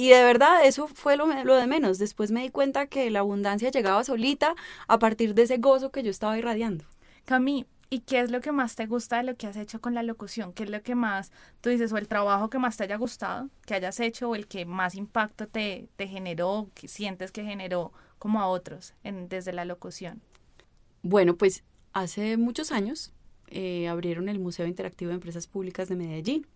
Y 0.00 0.08
de 0.08 0.24
verdad, 0.24 0.64
eso 0.64 0.88
fue 0.88 1.18
lo, 1.18 1.26
de 1.26 1.66
menos. 1.66 1.98
Después 1.98 2.30
me 2.30 2.40
di 2.40 2.48
cuenta 2.48 2.86
que 2.86 3.10
la 3.10 3.18
abundancia 3.18 3.70
llegaba 3.70 4.02
solita 4.02 4.54
a 4.88 4.98
partir 4.98 5.34
de 5.34 5.42
ese 5.42 5.58
gozo 5.58 5.90
que 5.90 6.02
yo 6.02 6.10
estaba 6.10 6.38
irradiando. 6.38 6.86
Cami, 7.26 7.66
¿y 7.90 8.00
qué 8.00 8.20
es 8.20 8.30
lo 8.30 8.40
que 8.40 8.50
más 8.50 8.76
te 8.76 8.86
gusta 8.86 9.18
de 9.18 9.24
lo 9.24 9.36
que 9.36 9.46
has 9.46 9.56
hecho 9.56 9.82
con 9.82 9.92
la 9.92 10.02
locución? 10.02 10.54
¿Qué 10.54 10.62
es 10.62 10.70
lo 10.70 10.82
que 10.82 10.94
más, 10.94 11.32
tú 11.60 11.68
dices, 11.68 11.92
o 11.92 11.98
el 11.98 12.08
trabajo 12.08 12.48
que 12.48 12.58
más 12.58 12.78
te 12.78 12.84
haya 12.84 12.96
gustado, 12.96 13.50
que 13.66 13.74
hayas 13.74 14.00
hecho, 14.00 14.30
o 14.30 14.34
el 14.34 14.46
que 14.46 14.64
más 14.64 14.94
impacto 14.94 15.46
te, 15.46 15.90
te 15.96 16.08
generó, 16.08 16.70
que 16.74 16.88
sientes 16.88 17.30
que 17.30 17.44
generó 17.44 17.92
como 18.18 18.40
a 18.40 18.46
otros 18.46 18.94
en, 19.04 19.28
desde 19.28 19.52
la 19.52 19.66
locución? 19.66 20.22
Bueno, 21.02 21.36
pues 21.36 21.62
hace 21.92 22.38
muchos 22.38 22.72
años 22.72 23.12
eh, 23.48 23.86
abrieron 23.86 24.30
el 24.30 24.38
Museo 24.38 24.66
Interactivo 24.66 25.10
de 25.10 25.16
Empresas 25.16 25.46
Públicas 25.46 25.90
de 25.90 25.96
Medellín. 25.96 26.46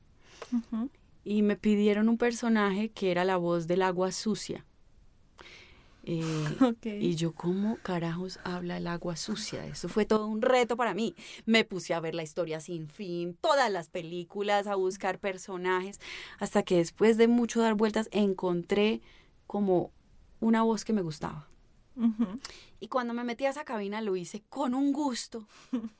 Ujú. 0.51 0.89
Y 1.25 1.43
me 1.43 1.57
pidieron 1.57 2.09
un 2.09 2.19
personaje 2.19 2.91
que 2.91 3.11
era 3.11 3.25
la 3.25 3.37
voz 3.37 3.67
del 3.67 3.83
agua 3.83 4.13
sucia. 4.13 4.65
Eh, 6.07 6.21
y 7.01 7.17
yo, 7.17 7.33
¿cómo 7.33 7.79
carajos 7.83 8.39
habla 8.45 8.77
el 8.77 8.87
agua 8.87 9.17
sucia? 9.17 9.67
Eso 9.67 9.89
fue 9.89 10.05
todo 10.05 10.27
un 10.27 10.43
reto 10.43 10.77
para 10.77 10.95
mí. 10.95 11.15
Me 11.47 11.65
puse 11.65 11.95
a 11.95 12.01
ver 12.01 12.15
la 12.15 12.23
historia 12.23 12.61
sin 12.61 12.89
fin, 12.89 13.37
todas 13.41 13.71
las 13.73 13.89
películas, 13.89 14.67
a 14.67 14.75
buscar 14.75 15.19
personajes, 15.19 16.01
hasta 16.39 16.63
que 16.63 16.77
después 16.77 17.17
de 17.17 17.27
mucho 17.27 17.61
dar 17.61 17.75
vueltas 17.75 18.09
encontré 18.13 19.01
como 19.47 19.93
una 20.41 20.63
voz 20.63 20.85
que 20.85 20.93
me 20.93 21.03
gustaba. 21.03 21.49
Y 22.81 22.89
cuando 22.89 23.15
me 23.15 23.25
metí 23.25 23.47
a 23.47 23.51
esa 23.51 23.65
cabina 23.65 24.01
lo 24.01 24.17
hice 24.17 24.43
con 24.49 24.75
un 24.75 24.93
gusto 24.93 25.47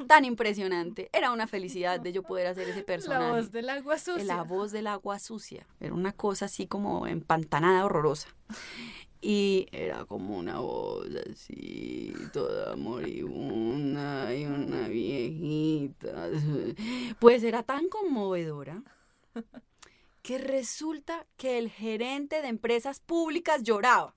tan 0.07 0.25
impresionante. 0.25 1.09
Era 1.13 1.31
una 1.33 1.47
felicidad 1.47 2.01
de 2.01 2.13
yo 2.13 2.23
poder 2.23 2.49
hacer 2.49 2.69
ese 2.69 2.83
personaje. 2.83 3.25
La 3.25 3.33
voz 3.33 3.53
del 3.53 3.69
agua 3.69 3.99
sucia. 3.99 4.25
La 4.25 4.43
voz 4.43 4.73
del 4.73 4.87
agua 4.87 5.19
sucia. 5.19 5.67
Era 5.81 5.95
una 5.95 6.13
cosa 6.13 6.47
así 6.47 6.67
como 6.67 7.07
empantanada, 7.07 7.85
horrorosa. 7.85 8.29
Y 9.21 9.69
era 9.73 10.05
como 10.05 10.37
una 10.37 10.59
voz 10.59 11.09
así, 11.33 12.13
toda 12.35 12.77
moribunda 12.77 14.35
y 14.35 14.45
una 14.45 14.89
viejita. 14.89 16.29
Pues 17.21 17.43
era 17.43 17.63
tan 17.63 17.89
conmovedora 17.89 18.83
que 20.21 20.37
resulta 20.37 21.27
que 21.39 21.57
el 21.57 21.71
gerente 21.71 22.43
de 22.43 22.49
empresas 22.49 23.01
públicas 23.01 23.63
lloraba. 23.63 24.15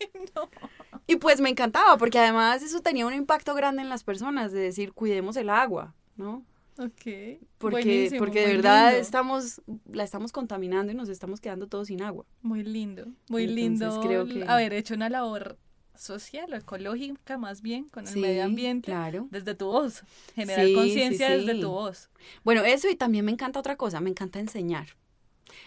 Y 1.06 1.16
pues 1.16 1.40
me 1.40 1.48
encantaba, 1.50 1.96
porque 1.96 2.18
además 2.18 2.62
eso 2.62 2.80
tenía 2.82 3.06
un 3.06 3.14
impacto 3.14 3.54
grande 3.54 3.82
en 3.82 3.88
las 3.88 4.04
personas, 4.04 4.52
de 4.52 4.60
decir, 4.60 4.92
cuidemos 4.92 5.36
el 5.36 5.50
agua, 5.50 5.94
¿no? 6.16 6.44
Ok. 6.78 7.40
Porque, 7.58 7.82
Buenísimo, 7.82 8.18
porque 8.20 8.40
de 8.46 8.56
verdad 8.56 8.90
lindo. 8.90 9.02
estamos, 9.02 9.60
la 9.92 10.04
estamos 10.04 10.30
contaminando 10.32 10.92
y 10.92 10.94
nos 10.94 11.08
estamos 11.08 11.40
quedando 11.40 11.66
todos 11.66 11.88
sin 11.88 12.00
agua. 12.02 12.24
Muy 12.42 12.62
lindo, 12.62 13.06
muy 13.28 13.42
Entonces, 13.42 13.54
lindo 13.64 14.00
creo 14.00 14.26
que- 14.26 14.44
haber 14.46 14.72
hecho 14.72 14.94
una 14.94 15.08
labor 15.10 15.58
social 15.96 16.50
o 16.52 16.56
ecológica 16.56 17.36
más 17.36 17.60
bien 17.60 17.88
con 17.88 18.06
el 18.06 18.12
Sí, 18.14 18.20
medio 18.20 18.44
ambiente 18.44 18.86
claro. 18.86 19.26
desde 19.30 19.54
tu 19.54 19.66
voz, 19.66 20.02
generar 20.34 20.64
Sí, 20.64 20.70
sí, 20.70 20.74
conciencia 20.74 21.28
desde 21.28 21.60
tu 21.60 21.68
voz. 21.70 22.08
Bueno, 22.44 22.62
eso 22.62 22.88
y 22.88 22.94
también 22.96 23.24
me 23.26 23.32
encanta 23.32 23.58
otra 23.58 23.76
cosa, 23.76 24.00
me 24.00 24.08
encanta 24.10 24.38
enseñar. 24.38 24.86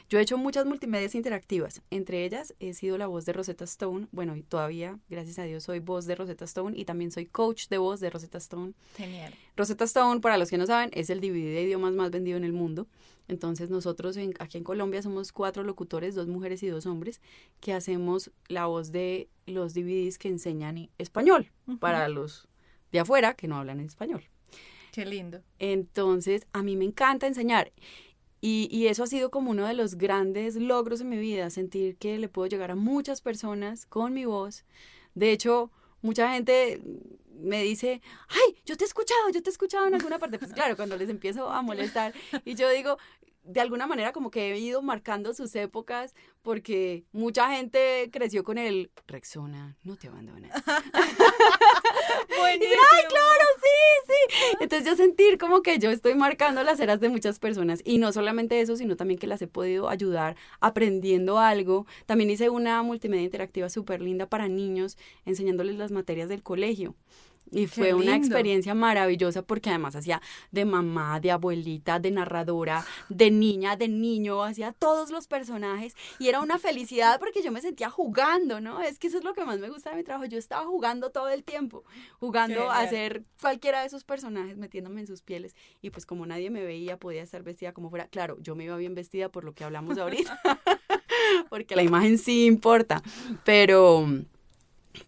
Yo 0.09 0.19
he 0.19 0.21
hecho 0.21 0.37
muchas 0.37 0.65
multimedias 0.65 1.15
interactivas, 1.15 1.81
entre 1.89 2.25
ellas 2.25 2.53
he 2.59 2.73
sido 2.73 2.97
la 2.97 3.07
voz 3.07 3.25
de 3.25 3.33
Rosetta 3.33 3.63
Stone, 3.65 4.07
bueno, 4.11 4.35
y 4.35 4.43
todavía, 4.43 4.99
gracias 5.09 5.39
a 5.39 5.43
Dios, 5.43 5.63
soy 5.63 5.79
voz 5.79 6.05
de 6.05 6.15
Rosetta 6.15 6.45
Stone 6.45 6.77
y 6.77 6.85
también 6.85 7.11
soy 7.11 7.25
coach 7.25 7.67
de 7.69 7.77
voz 7.77 7.99
de 7.99 8.09
Rosetta 8.09 8.37
Stone. 8.37 8.73
Genial. 8.95 9.33
Rosetta 9.55 9.85
Stone, 9.85 10.19
para 10.21 10.37
los 10.37 10.49
que 10.49 10.57
no 10.57 10.65
saben, 10.65 10.89
es 10.93 11.09
el 11.09 11.19
DVD 11.21 11.53
de 11.53 11.63
idiomas 11.63 11.93
más 11.93 12.11
vendido 12.11 12.37
en 12.37 12.43
el 12.43 12.53
mundo. 12.53 12.87
Entonces 13.27 13.69
nosotros 13.69 14.17
en- 14.17 14.33
aquí 14.39 14.57
en 14.57 14.63
Colombia 14.65 15.01
somos 15.01 15.31
cuatro 15.31 15.63
locutores, 15.63 16.13
dos 16.15 16.27
mujeres 16.27 16.61
y 16.63 16.67
dos 16.67 16.85
hombres, 16.85 17.21
que 17.61 17.71
hacemos 17.73 18.31
la 18.49 18.65
voz 18.65 18.91
de 18.91 19.29
los 19.45 19.73
DVDs 19.73 20.17
que 20.17 20.27
enseñan 20.27 20.89
español 20.97 21.51
para 21.79 22.07
los 22.09 22.47
de 22.91 22.99
afuera 22.99 23.33
que 23.33 23.47
no 23.47 23.55
hablan 23.57 23.79
español. 23.79 24.23
Qué 24.91 25.05
lindo. 25.05 25.41
Entonces, 25.57 26.45
a 26.53 26.61
mí 26.61 26.75
me 26.75 26.85
encanta 26.85 27.25
enseñar. 27.25 27.71
Y, 28.45 28.87
eso 28.87 29.03
ha 29.03 29.07
sido 29.07 29.31
como 29.31 29.51
uno 29.51 29.65
de 29.65 29.73
los 29.73 29.95
grandes 29.95 30.57
logros 30.57 30.99
en 30.99 31.07
mi 31.07 31.15
vida, 31.15 31.49
sentir 31.49 31.95
que 31.95 32.17
le 32.17 32.27
puedo 32.27 32.45
llegar 32.49 32.71
a 32.71 32.75
muchas 32.75 33.21
personas 33.21 33.85
con 33.85 34.13
mi 34.13 34.25
voz. 34.25 34.65
De 35.15 35.31
hecho, 35.31 35.71
mucha 36.01 36.29
gente 36.33 36.81
me 37.39 37.63
dice, 37.63 38.01
ay, 38.27 38.57
yo 38.65 38.75
te 38.75 38.83
he 38.83 38.87
escuchado, 38.87 39.29
yo 39.33 39.41
te 39.41 39.49
he 39.49 39.53
escuchado 39.53 39.87
en 39.87 39.93
alguna 39.93 40.19
parte. 40.19 40.39
Pues 40.39 40.51
claro, 40.51 40.75
cuando 40.75 40.97
les 40.97 41.07
empiezo 41.07 41.49
a 41.49 41.61
molestar 41.61 42.13
y 42.43 42.55
yo 42.55 42.69
digo, 42.69 42.97
de 43.43 43.61
alguna 43.61 43.87
manera 43.87 44.11
como 44.13 44.31
que 44.31 44.53
he 44.53 44.57
ido 44.57 44.81
marcando 44.81 45.33
sus 45.33 45.55
épocas 45.55 46.15
porque 46.41 47.03
mucha 47.11 47.49
gente 47.55 48.09
creció 48.11 48.43
con 48.43 48.57
el 48.57 48.91
Rexona, 49.07 49.75
no 49.83 49.95
te 49.95 50.07
abandona. 50.07 50.49
Buenísimo. 52.39 52.81
¡Ay, 52.91 53.03
claro, 53.09 53.45
sí, 53.61 53.67
sí! 54.07 54.57
Entonces 54.61 54.87
yo 54.87 54.95
sentir 54.95 55.37
como 55.37 55.61
que 55.61 55.77
yo 55.79 55.89
estoy 55.89 56.15
marcando 56.15 56.63
las 56.63 56.79
eras 56.79 56.99
de 56.99 57.09
muchas 57.09 57.39
personas 57.39 57.81
y 57.83 57.97
no 57.97 58.11
solamente 58.11 58.61
eso, 58.61 58.75
sino 58.75 58.95
también 58.95 59.19
que 59.19 59.27
las 59.27 59.41
he 59.41 59.47
podido 59.47 59.89
ayudar 59.89 60.35
aprendiendo 60.59 61.39
algo. 61.39 61.85
También 62.05 62.29
hice 62.29 62.49
una 62.49 62.81
multimedia 62.83 63.23
interactiva 63.23 63.69
súper 63.69 64.01
linda 64.01 64.27
para 64.27 64.47
niños, 64.47 64.97
enseñándoles 65.25 65.77
las 65.77 65.91
materias 65.91 66.29
del 66.29 66.43
colegio. 66.43 66.95
Y 67.51 67.67
fue 67.67 67.93
una 67.93 68.11
lindo. 68.11 68.17
experiencia 68.17 68.73
maravillosa 68.73 69.43
porque 69.43 69.69
además 69.69 69.95
hacía 69.95 70.21
de 70.51 70.65
mamá, 70.65 71.19
de 71.19 71.31
abuelita, 71.31 71.99
de 71.99 72.11
narradora, 72.11 72.85
de 73.09 73.29
niña, 73.31 73.75
de 73.75 73.87
niño, 73.87 74.43
hacía 74.43 74.71
todos 74.71 75.11
los 75.11 75.27
personajes 75.27 75.95
y 76.19 76.29
era 76.29 76.39
una 76.39 76.57
felicidad 76.57 77.19
porque 77.19 77.43
yo 77.43 77.51
me 77.51 77.61
sentía 77.61 77.89
jugando, 77.89 78.59
¿no? 78.59 78.81
Es 78.81 78.97
que 78.97 79.07
eso 79.07 79.19
es 79.19 79.23
lo 79.23 79.33
que 79.33 79.45
más 79.45 79.59
me 79.59 79.69
gusta 79.69 79.91
de 79.91 79.97
mi 79.97 80.03
trabajo, 80.03 80.25
yo 80.25 80.37
estaba 80.37 80.65
jugando 80.65 81.11
todo 81.11 81.29
el 81.29 81.43
tiempo, 81.43 81.83
jugando 82.19 82.71
a 82.71 82.87
ser 82.87 83.23
cualquiera 83.39 83.81
de 83.81 83.87
esos 83.87 84.03
personajes, 84.03 84.57
metiéndome 84.57 85.01
en 85.01 85.07
sus 85.07 85.21
pieles 85.21 85.55
y 85.81 85.89
pues 85.91 86.05
como 86.05 86.25
nadie 86.25 86.49
me 86.49 86.63
veía, 86.63 86.97
podía 86.97 87.21
estar 87.21 87.43
vestida 87.43 87.73
como 87.73 87.89
fuera, 87.89 88.07
claro, 88.07 88.37
yo 88.41 88.55
me 88.55 88.63
iba 88.63 88.77
bien 88.77 88.95
vestida 88.95 89.29
por 89.29 89.43
lo 89.43 89.53
que 89.53 89.63
hablamos 89.63 89.97
ahorita, 89.97 90.39
porque 91.49 91.75
la 91.75 91.83
imagen 91.83 92.17
sí 92.17 92.45
importa, 92.45 93.01
pero... 93.43 94.07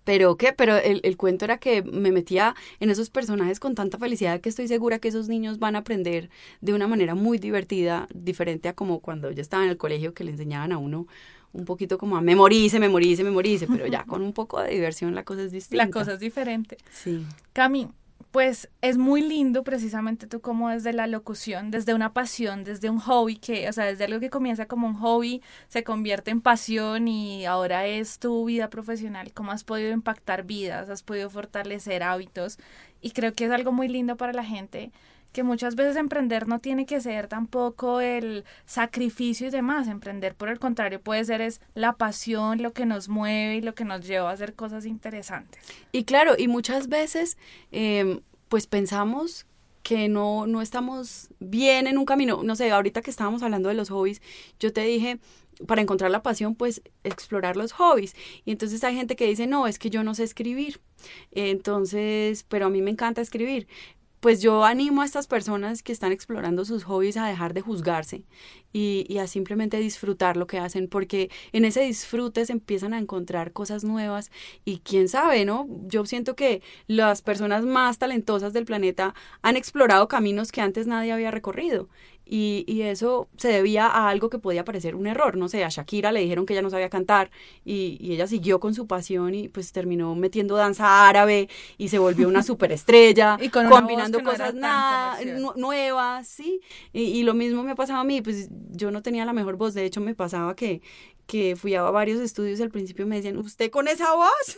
Pero 0.04 0.36
qué, 0.38 0.54
pero 0.54 0.78
el, 0.78 1.02
el 1.04 1.18
cuento 1.18 1.46
era 1.46 1.58
que 1.58 1.84
me 1.84 2.12
metía 2.12 2.56
en 2.80 2.90
esos 2.90 3.10
personajes 3.10 3.60
con 3.60 3.76
tanta 3.76 3.98
felicidad 3.98 4.42
que 4.42 4.50
estoy 4.50 4.68
segura 4.68 5.00
que 5.00 5.08
esos 5.08 5.28
niños 5.28 5.60
van 5.60 5.76
a 5.76 5.80
aprender 5.80 6.30
de 6.62 6.74
una 6.74 6.88
manera 6.88 7.16
muy 7.16 7.38
divertida, 7.38 8.08
diferente 8.14 8.70
a 8.70 8.74
como 8.74 9.00
cuando 9.00 9.32
yo 9.32 9.42
estaba 9.42 9.64
en 9.64 9.70
el 9.70 9.78
colegio 9.78 10.14
que 10.14 10.24
le 10.24 10.32
enseñaban 10.32 10.72
a 10.72 10.78
uno 10.78 11.08
un 11.54 11.66
poquito 11.66 11.98
como 11.98 12.18
a 12.18 12.22
memorice, 12.22 12.80
memorice, 12.80 13.24
memorice, 13.24 13.66
pero 13.68 13.88
ya 13.88 14.04
con 14.04 14.22
un 14.22 14.34
poco 14.34 14.62
de 14.62 14.72
diversión 14.72 15.16
la 15.16 15.24
cosa 15.24 15.44
es 15.44 15.52
distinta. 15.52 15.86
La 15.86 15.90
cosa 15.90 16.14
es 16.14 16.20
diferente. 16.20 16.78
Sí. 16.92 17.26
Cami, 17.54 17.88
pues 18.36 18.70
es 18.82 18.98
muy 18.98 19.22
lindo 19.22 19.64
precisamente 19.64 20.28
tú 20.28 20.42
como 20.42 20.68
desde 20.68 20.92
la 20.92 21.08
locución, 21.08 21.72
desde 21.72 21.94
una 21.94 22.12
pasión, 22.12 22.66
desde 22.66 22.90
un 22.90 23.00
hobby 23.00 23.38
que, 23.38 23.70
o 23.70 23.72
sea, 23.72 23.86
desde 23.86 24.04
algo 24.04 24.20
que 24.20 24.30
comienza 24.30 24.66
como 24.66 24.88
un 24.88 24.96
hobby, 24.96 25.42
se 25.70 25.86
convierte 25.86 26.32
en 26.32 26.42
pasión 26.42 27.08
y 27.08 27.46
ahora 27.46 27.88
es 27.88 28.20
tu 28.20 28.44
vida 28.44 28.70
profesional, 28.70 29.32
cómo 29.32 29.54
has 29.54 29.64
podido 29.64 29.94
impactar 29.94 30.44
vidas, 30.44 30.90
has 30.90 31.02
podido 31.02 31.30
fortalecer 31.30 32.04
hábitos 32.04 32.58
y 33.00 33.12
creo 33.12 33.32
que 33.32 33.46
es 33.46 33.52
algo 33.52 33.72
muy 33.72 33.88
lindo 33.88 34.18
para 34.18 34.34
la 34.34 34.44
gente 34.44 34.92
que 35.36 35.44
muchas 35.44 35.76
veces 35.76 35.98
emprender 35.98 36.48
no 36.48 36.60
tiene 36.60 36.86
que 36.86 37.02
ser 37.02 37.28
tampoco 37.28 38.00
el 38.00 38.46
sacrificio 38.66 39.48
y 39.48 39.50
demás, 39.50 39.90
emprender 39.90 40.34
por 40.34 40.48
el 40.48 40.60
contrario 40.60 41.02
puede 41.02 41.26
ser 41.26 41.42
es 41.42 41.60
la 41.74 41.92
pasión, 41.92 42.64
lo 42.64 42.72
que 42.72 42.86
nos 42.86 43.10
mueve 43.10 43.58
y 43.58 43.62
lo 43.62 43.76
que 43.76 43.84
nos 43.84 44.08
lleva 44.08 44.30
a 44.30 44.34
hacer 44.34 44.54
cosas 44.54 44.86
interesantes. 44.86 45.62
Y 45.92 46.06
claro, 46.06 46.36
y 46.38 46.48
muchas 46.48 46.88
veces 46.88 47.38
em, 47.74 48.22
pues 48.48 48.66
pensamos 48.66 49.46
que 49.84 50.08
no, 50.08 50.48
no 50.48 50.62
estamos 50.62 51.28
bien 51.40 51.86
en 51.86 51.98
un 51.98 52.06
camino. 52.06 52.42
No 52.42 52.56
sé, 52.56 52.72
ahorita 52.72 53.02
que 53.02 53.12
estábamos 53.12 53.44
hablando 53.44 53.68
de 53.68 53.76
los 53.76 53.90
hobbies, 53.90 54.22
yo 54.58 54.72
te 54.72 54.82
dije, 54.82 55.20
para 55.68 55.82
encontrar 55.82 56.12
la 56.12 56.24
pasión, 56.24 56.56
pues 56.56 56.82
explorar 57.04 57.58
los 57.58 57.74
hobbies. 57.74 58.16
Y 58.46 58.52
entonces 58.52 58.86
hay 58.86 58.96
gente 58.96 59.18
que 59.18 59.28
dice, 59.28 59.48
no, 59.48 59.68
es 59.68 59.80
que 59.80 59.90
yo 59.90 60.02
no 60.02 60.16
sé 60.16 60.24
escribir. 60.24 60.80
Entonces, 61.32 62.46
pero 62.48 62.68
a 62.68 62.70
mí 62.70 62.82
me 62.82 62.92
encanta 62.92 63.20
escribir 63.20 63.68
pues 64.26 64.42
yo 64.42 64.66
animo 64.66 65.04
a 65.04 65.06
estas 65.06 65.28
personas 65.28 65.84
que 65.84 65.92
están 65.92 66.12
explorando 66.12 66.66
sus 66.66 66.84
hobbies 66.86 67.16
a 67.16 67.28
dejar 67.28 67.54
de 67.54 67.62
juzgarse 67.62 68.24
y, 68.74 69.20
a 69.20 69.28
simplemente 69.28 69.78
disfrutar 69.78 70.36
lo 70.36 70.48
que 70.48 70.58
hacen, 70.58 70.88
porque 70.88 71.30
en 71.52 71.64
ese 71.64 71.82
disfrute 71.82 72.44
se 72.44 72.54
empiezan 72.54 72.96
a 72.96 72.98
encontrar 72.98 73.52
cosas 73.52 73.84
nuevas 73.84 74.32
y 74.66 74.80
quién 74.80 75.10
sabe, 75.10 75.46
¿no? 75.46 75.68
Yo 75.86 76.08
siento 76.08 76.36
que 76.36 76.64
las 76.88 77.22
personas 77.22 77.66
más 77.66 78.00
talentosas 78.00 78.52
del 78.52 78.66
planeta 78.66 79.14
han 79.44 79.58
explorado 79.58 80.08
caminos 80.08 80.52
que 80.52 80.62
antes 80.62 80.88
nadie 80.88 81.12
había 81.12 81.30
recorrido 81.30 81.88
y, 82.28 82.82
eso 82.82 83.28
se 83.38 83.50
debía 83.50 83.88
a 83.88 84.10
algo 84.10 84.30
que 84.30 84.40
podía 84.40 84.66
parecer 84.66 84.96
un 84.96 85.08
error. 85.08 85.38
No 85.38 85.48
sé, 85.48 85.64
a 85.64 85.70
Shakira 85.70 86.12
le 86.12 86.22
dijeron 86.22 86.46
que 86.46 86.54
ella 86.54 86.62
no 86.62 86.70
sabía 86.70 86.90
cantar 86.90 87.30
y, 87.64 87.98
ella 88.02 88.28
siguió 88.28 88.60
con 88.60 88.74
su 88.74 88.88
pasión 88.88 89.34
y 89.36 89.50
pues 89.50 89.72
terminó 89.72 90.16
metiendo 90.16 90.56
danza 90.56 91.08
árabe 91.08 91.50
y 91.78 91.90
se 91.90 92.00
volvió 92.00 92.28
una 92.28 92.44
superestrella, 92.44 93.38
y 93.42 93.50
combinando 93.50 94.24
cosas 94.24 94.54
nuevas, 95.56 96.28
¿sí? 96.28 96.62
Y, 96.94 97.02
y, 97.02 97.24
lo 97.24 97.34
mismo 97.34 97.64
me 97.64 97.72
ha 97.72 97.76
pasado 97.76 98.00
a 98.00 98.04
mí, 98.04 98.22
pues 98.22 98.50
yo 98.72 98.92
no 98.92 99.02
tenía 99.02 99.26
la 99.26 99.34
mejor 99.34 99.58
voz, 99.58 99.74
de 99.74 99.86
hecho 99.86 100.02
me 100.02 100.16
pasaba 100.16 100.56
que 100.56 100.82
que 101.28 101.56
fui 101.56 101.74
a 101.76 101.82
varios 101.84 102.20
estudios 102.20 102.60
y 102.60 102.64
al 102.64 102.70
principio 102.70 103.08
me 103.08 103.16
decían, 103.16 103.38
¿usted 103.38 103.72
con 103.72 103.88
esa 103.88 104.14
voz? 104.14 104.58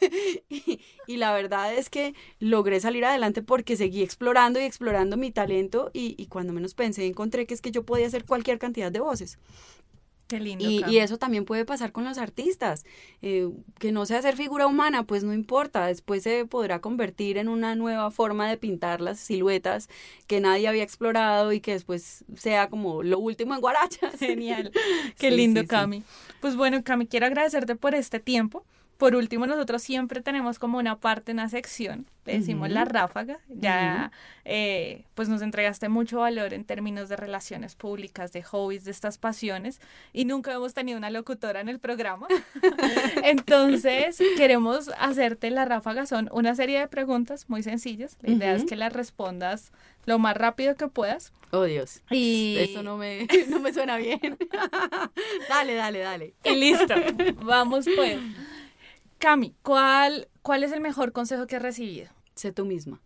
y, 0.48 1.16
la 1.16 1.32
verdad 1.34 1.74
es 1.74 1.90
que 1.90 2.14
logré 2.38 2.80
salir 2.80 3.04
adelante 3.04 3.42
porque 3.42 3.76
seguí 3.76 4.02
explorando 4.02 4.58
y 4.58 4.64
explorando 4.64 5.16
mi 5.16 5.30
talento 5.30 5.90
y, 5.92 6.14
y 6.16 6.26
cuando 6.26 6.52
menos 6.52 6.74
pensé 6.74 7.04
encontré 7.04 7.46
que 7.46 7.54
es 7.54 7.60
que 7.60 7.70
yo 7.70 7.84
podía 7.84 8.06
hacer 8.06 8.24
cualquier 8.24 8.58
cantidad 8.58 8.90
de 8.90 9.00
voces 9.00 9.38
lindo. 10.38 10.64
Y, 10.68 10.98
eso 10.98 11.18
también 11.18 11.44
puede 11.44 11.64
pasar 11.64 11.92
con 11.92 12.04
los 12.04 12.18
artistas. 12.18 12.84
Eh, 13.22 13.48
que 13.78 13.90
no 13.90 14.06
sea 14.06 14.22
ser 14.22 14.36
figura 14.36 14.66
humana, 14.66 15.04
pues 15.04 15.24
no 15.24 15.32
importa. 15.32 15.86
Después 15.86 16.22
se 16.22 16.44
podrá 16.46 16.80
convertir 16.80 17.38
en 17.38 17.48
una 17.48 17.74
nueva 17.74 18.10
forma 18.10 18.48
de 18.48 18.56
pintar 18.56 19.00
las 19.00 19.18
siluetas 19.18 19.88
que 20.26 20.40
nadie 20.40 20.68
había 20.68 20.82
explorado 20.82 21.52
y 21.52 21.60
que 21.60 21.72
después 21.72 22.24
sea 22.36 22.68
como 22.68 23.02
lo 23.02 23.18
último 23.18 23.54
en 23.54 23.60
Guarachas. 23.60 24.14
Genial. 24.18 24.70
Qué 25.18 25.30
lindo, 25.30 25.66
Cami. 25.66 26.04
Pues 26.40 26.54
bueno, 26.54 26.82
Cami, 26.84 27.06
quiero 27.06 27.26
agradecerte 27.26 27.74
por 27.74 27.94
este 27.94 28.20
tiempo. 28.20 28.64
Por 29.00 29.16
último, 29.16 29.46
nosotros 29.46 29.82
siempre 29.82 30.20
tenemos 30.20 30.58
como 30.58 30.76
una 30.76 30.98
parte, 30.98 31.32
una 31.32 31.48
sección, 31.48 32.04
le 32.26 32.34
decimos 32.34 32.68
la 32.68 32.84
ráfaga. 32.84 33.38
Ya, 33.48 34.12
eh, 34.44 35.06
pues 35.14 35.30
nos 35.30 35.40
entregaste 35.40 35.88
mucho 35.88 36.18
valor 36.18 36.52
en 36.52 36.66
términos 36.66 37.08
de 37.08 37.16
relaciones 37.16 37.76
públicas, 37.76 38.30
de 38.34 38.42
hobbies, 38.42 38.84
de 38.84 38.90
estas 38.90 39.16
pasiones, 39.16 39.80
y 40.12 40.26
nunca 40.26 40.52
hemos 40.52 40.74
tenido 40.74 40.98
una 40.98 41.08
locutora 41.08 41.62
en 41.62 41.70
el 41.70 41.78
programa. 41.78 42.28
Entonces, 43.24 44.18
queremos 44.36 44.90
hacerte 44.98 45.48
la 45.50 45.64
ráfaga. 45.64 46.04
Son 46.04 46.28
una 46.30 46.54
serie 46.54 46.78
de 46.78 46.86
preguntas 46.86 47.48
muy 47.48 47.62
sencillas. 47.62 48.18
La 48.20 48.32
idea 48.32 48.54
es 48.54 48.66
que 48.66 48.76
las 48.76 48.92
respondas 48.92 49.72
lo 50.04 50.18
más 50.18 50.36
rápido 50.36 50.74
que 50.76 50.88
puedas. 50.88 51.32
Oh, 51.52 51.64
Dios. 51.64 52.02
Y... 52.10 52.56
Eso 52.58 52.82
no 52.82 52.98
me, 52.98 53.26
no 53.48 53.60
me 53.60 53.72
suena 53.72 53.96
bien. 53.96 54.36
dale, 55.48 55.74
dale, 55.74 56.00
dale. 56.00 56.34
Y 56.44 56.54
listo. 56.54 56.94
Vamos 57.42 57.86
pues. 57.96 58.18
Cami, 59.20 59.54
¿cuál, 59.62 60.28
¿cuál 60.40 60.64
es 60.64 60.72
el 60.72 60.80
mejor 60.80 61.12
consejo 61.12 61.46
que 61.46 61.56
has 61.56 61.62
recibido? 61.62 62.08
Sé 62.34 62.52
tú 62.52 62.64
misma. 62.64 63.02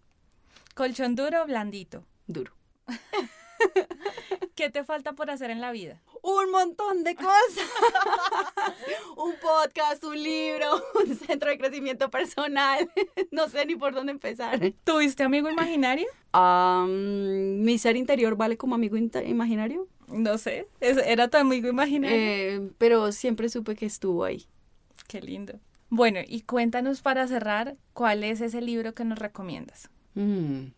¿Colchón 0.77 1.17
duro 1.17 1.43
o 1.43 1.47
blandito? 1.47 2.05
Duro. 2.29 2.53
¿Qué 4.55 4.71
te 4.71 4.85
falta 4.85 5.15
por 5.15 5.29
hacer 5.29 5.51
en 5.51 5.61
la 5.61 5.73
vida? 5.73 6.01
Un 6.23 6.53
montón 6.53 7.03
de 7.03 7.17
cosas. 7.17 7.69
un 9.17 9.35
podcast, 9.43 10.05
un 10.05 10.23
libro, 10.23 10.81
un 11.05 11.17
centro 11.17 11.51
de 11.51 11.59
crecimiento 11.59 12.09
personal. 12.11 12.89
no 13.33 13.49
sé 13.49 13.67
ni 13.67 13.75
por 13.75 13.93
dónde 13.93 14.13
empezar. 14.13 14.61
¿Tuviste 14.85 15.25
amigo 15.25 15.51
imaginario? 15.51 16.07
mi 16.97 17.77
ser 17.79 17.97
interior 17.97 18.37
vale 18.37 18.57
como 18.57 18.77
amigo 18.77 18.97
imaginario. 18.97 19.89
No 20.07 20.39
sé, 20.39 20.69
era 20.81 21.27
tu 21.27 21.39
amigo 21.39 21.67
imaginario. 21.67 22.17
Eh, 22.17 22.71
pero 22.79 23.11
siempre 23.11 23.49
supe 23.49 23.75
que 23.75 23.87
estuvo 23.87 24.23
ahí. 24.23 24.47
Qué 25.09 25.21
lindo. 25.21 25.59
Bueno, 25.97 26.19
y 26.27 26.41
cuéntanos 26.41 27.03
para 27.03 27.29
cerrar, 27.29 27.77
¿cuál 27.93 28.25
es 28.25 28.41
ese 28.41 28.61
libro 28.61 28.95
que 28.95 29.05
nos 29.05 29.17
recomiendas? 29.17 29.91
Mm, 30.15 30.73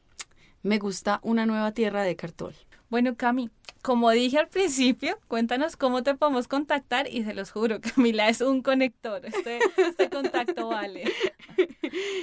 me 0.62 0.78
gusta 0.78 1.20
Una 1.22 1.46
nueva 1.46 1.72
tierra 1.72 2.02
de 2.02 2.16
Cartol. 2.16 2.54
Bueno, 2.90 3.16
Cami, 3.16 3.48
como 3.80 4.10
dije 4.10 4.36
al 4.36 4.48
principio, 4.48 5.18
cuéntanos 5.26 5.78
cómo 5.78 6.02
te 6.02 6.14
podemos 6.14 6.48
contactar 6.48 7.08
y 7.08 7.24
se 7.24 7.32
los 7.32 7.50
juro, 7.50 7.80
Camila 7.94 8.28
es 8.28 8.42
un 8.42 8.60
conector. 8.60 9.24
Este, 9.24 9.58
este 9.78 10.10
contacto 10.10 10.68
vale. 10.68 11.04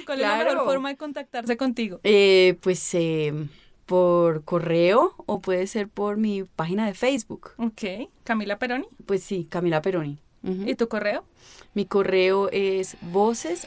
¿Cuál 0.06 0.20
es 0.20 0.26
la 0.28 0.44
mejor 0.44 0.64
forma 0.64 0.90
de 0.90 0.96
contactarse 0.96 1.56
contigo? 1.56 1.98
Eh, 2.04 2.56
pues 2.60 2.94
eh, 2.94 3.34
por 3.86 4.44
correo 4.44 5.16
o 5.26 5.40
puede 5.40 5.66
ser 5.66 5.88
por 5.88 6.16
mi 6.16 6.44
página 6.44 6.86
de 6.86 6.94
Facebook. 6.94 7.54
Ok, 7.56 8.08
Camila 8.22 8.56
Peroni. 8.60 8.86
Pues 9.04 9.24
sí, 9.24 9.48
Camila 9.50 9.82
Peroni. 9.82 10.20
¿Y 10.44 10.74
tu 10.74 10.88
correo? 10.88 11.24
Mi 11.72 11.86
correo 11.86 12.50
es 12.52 12.96
voces 13.00 13.66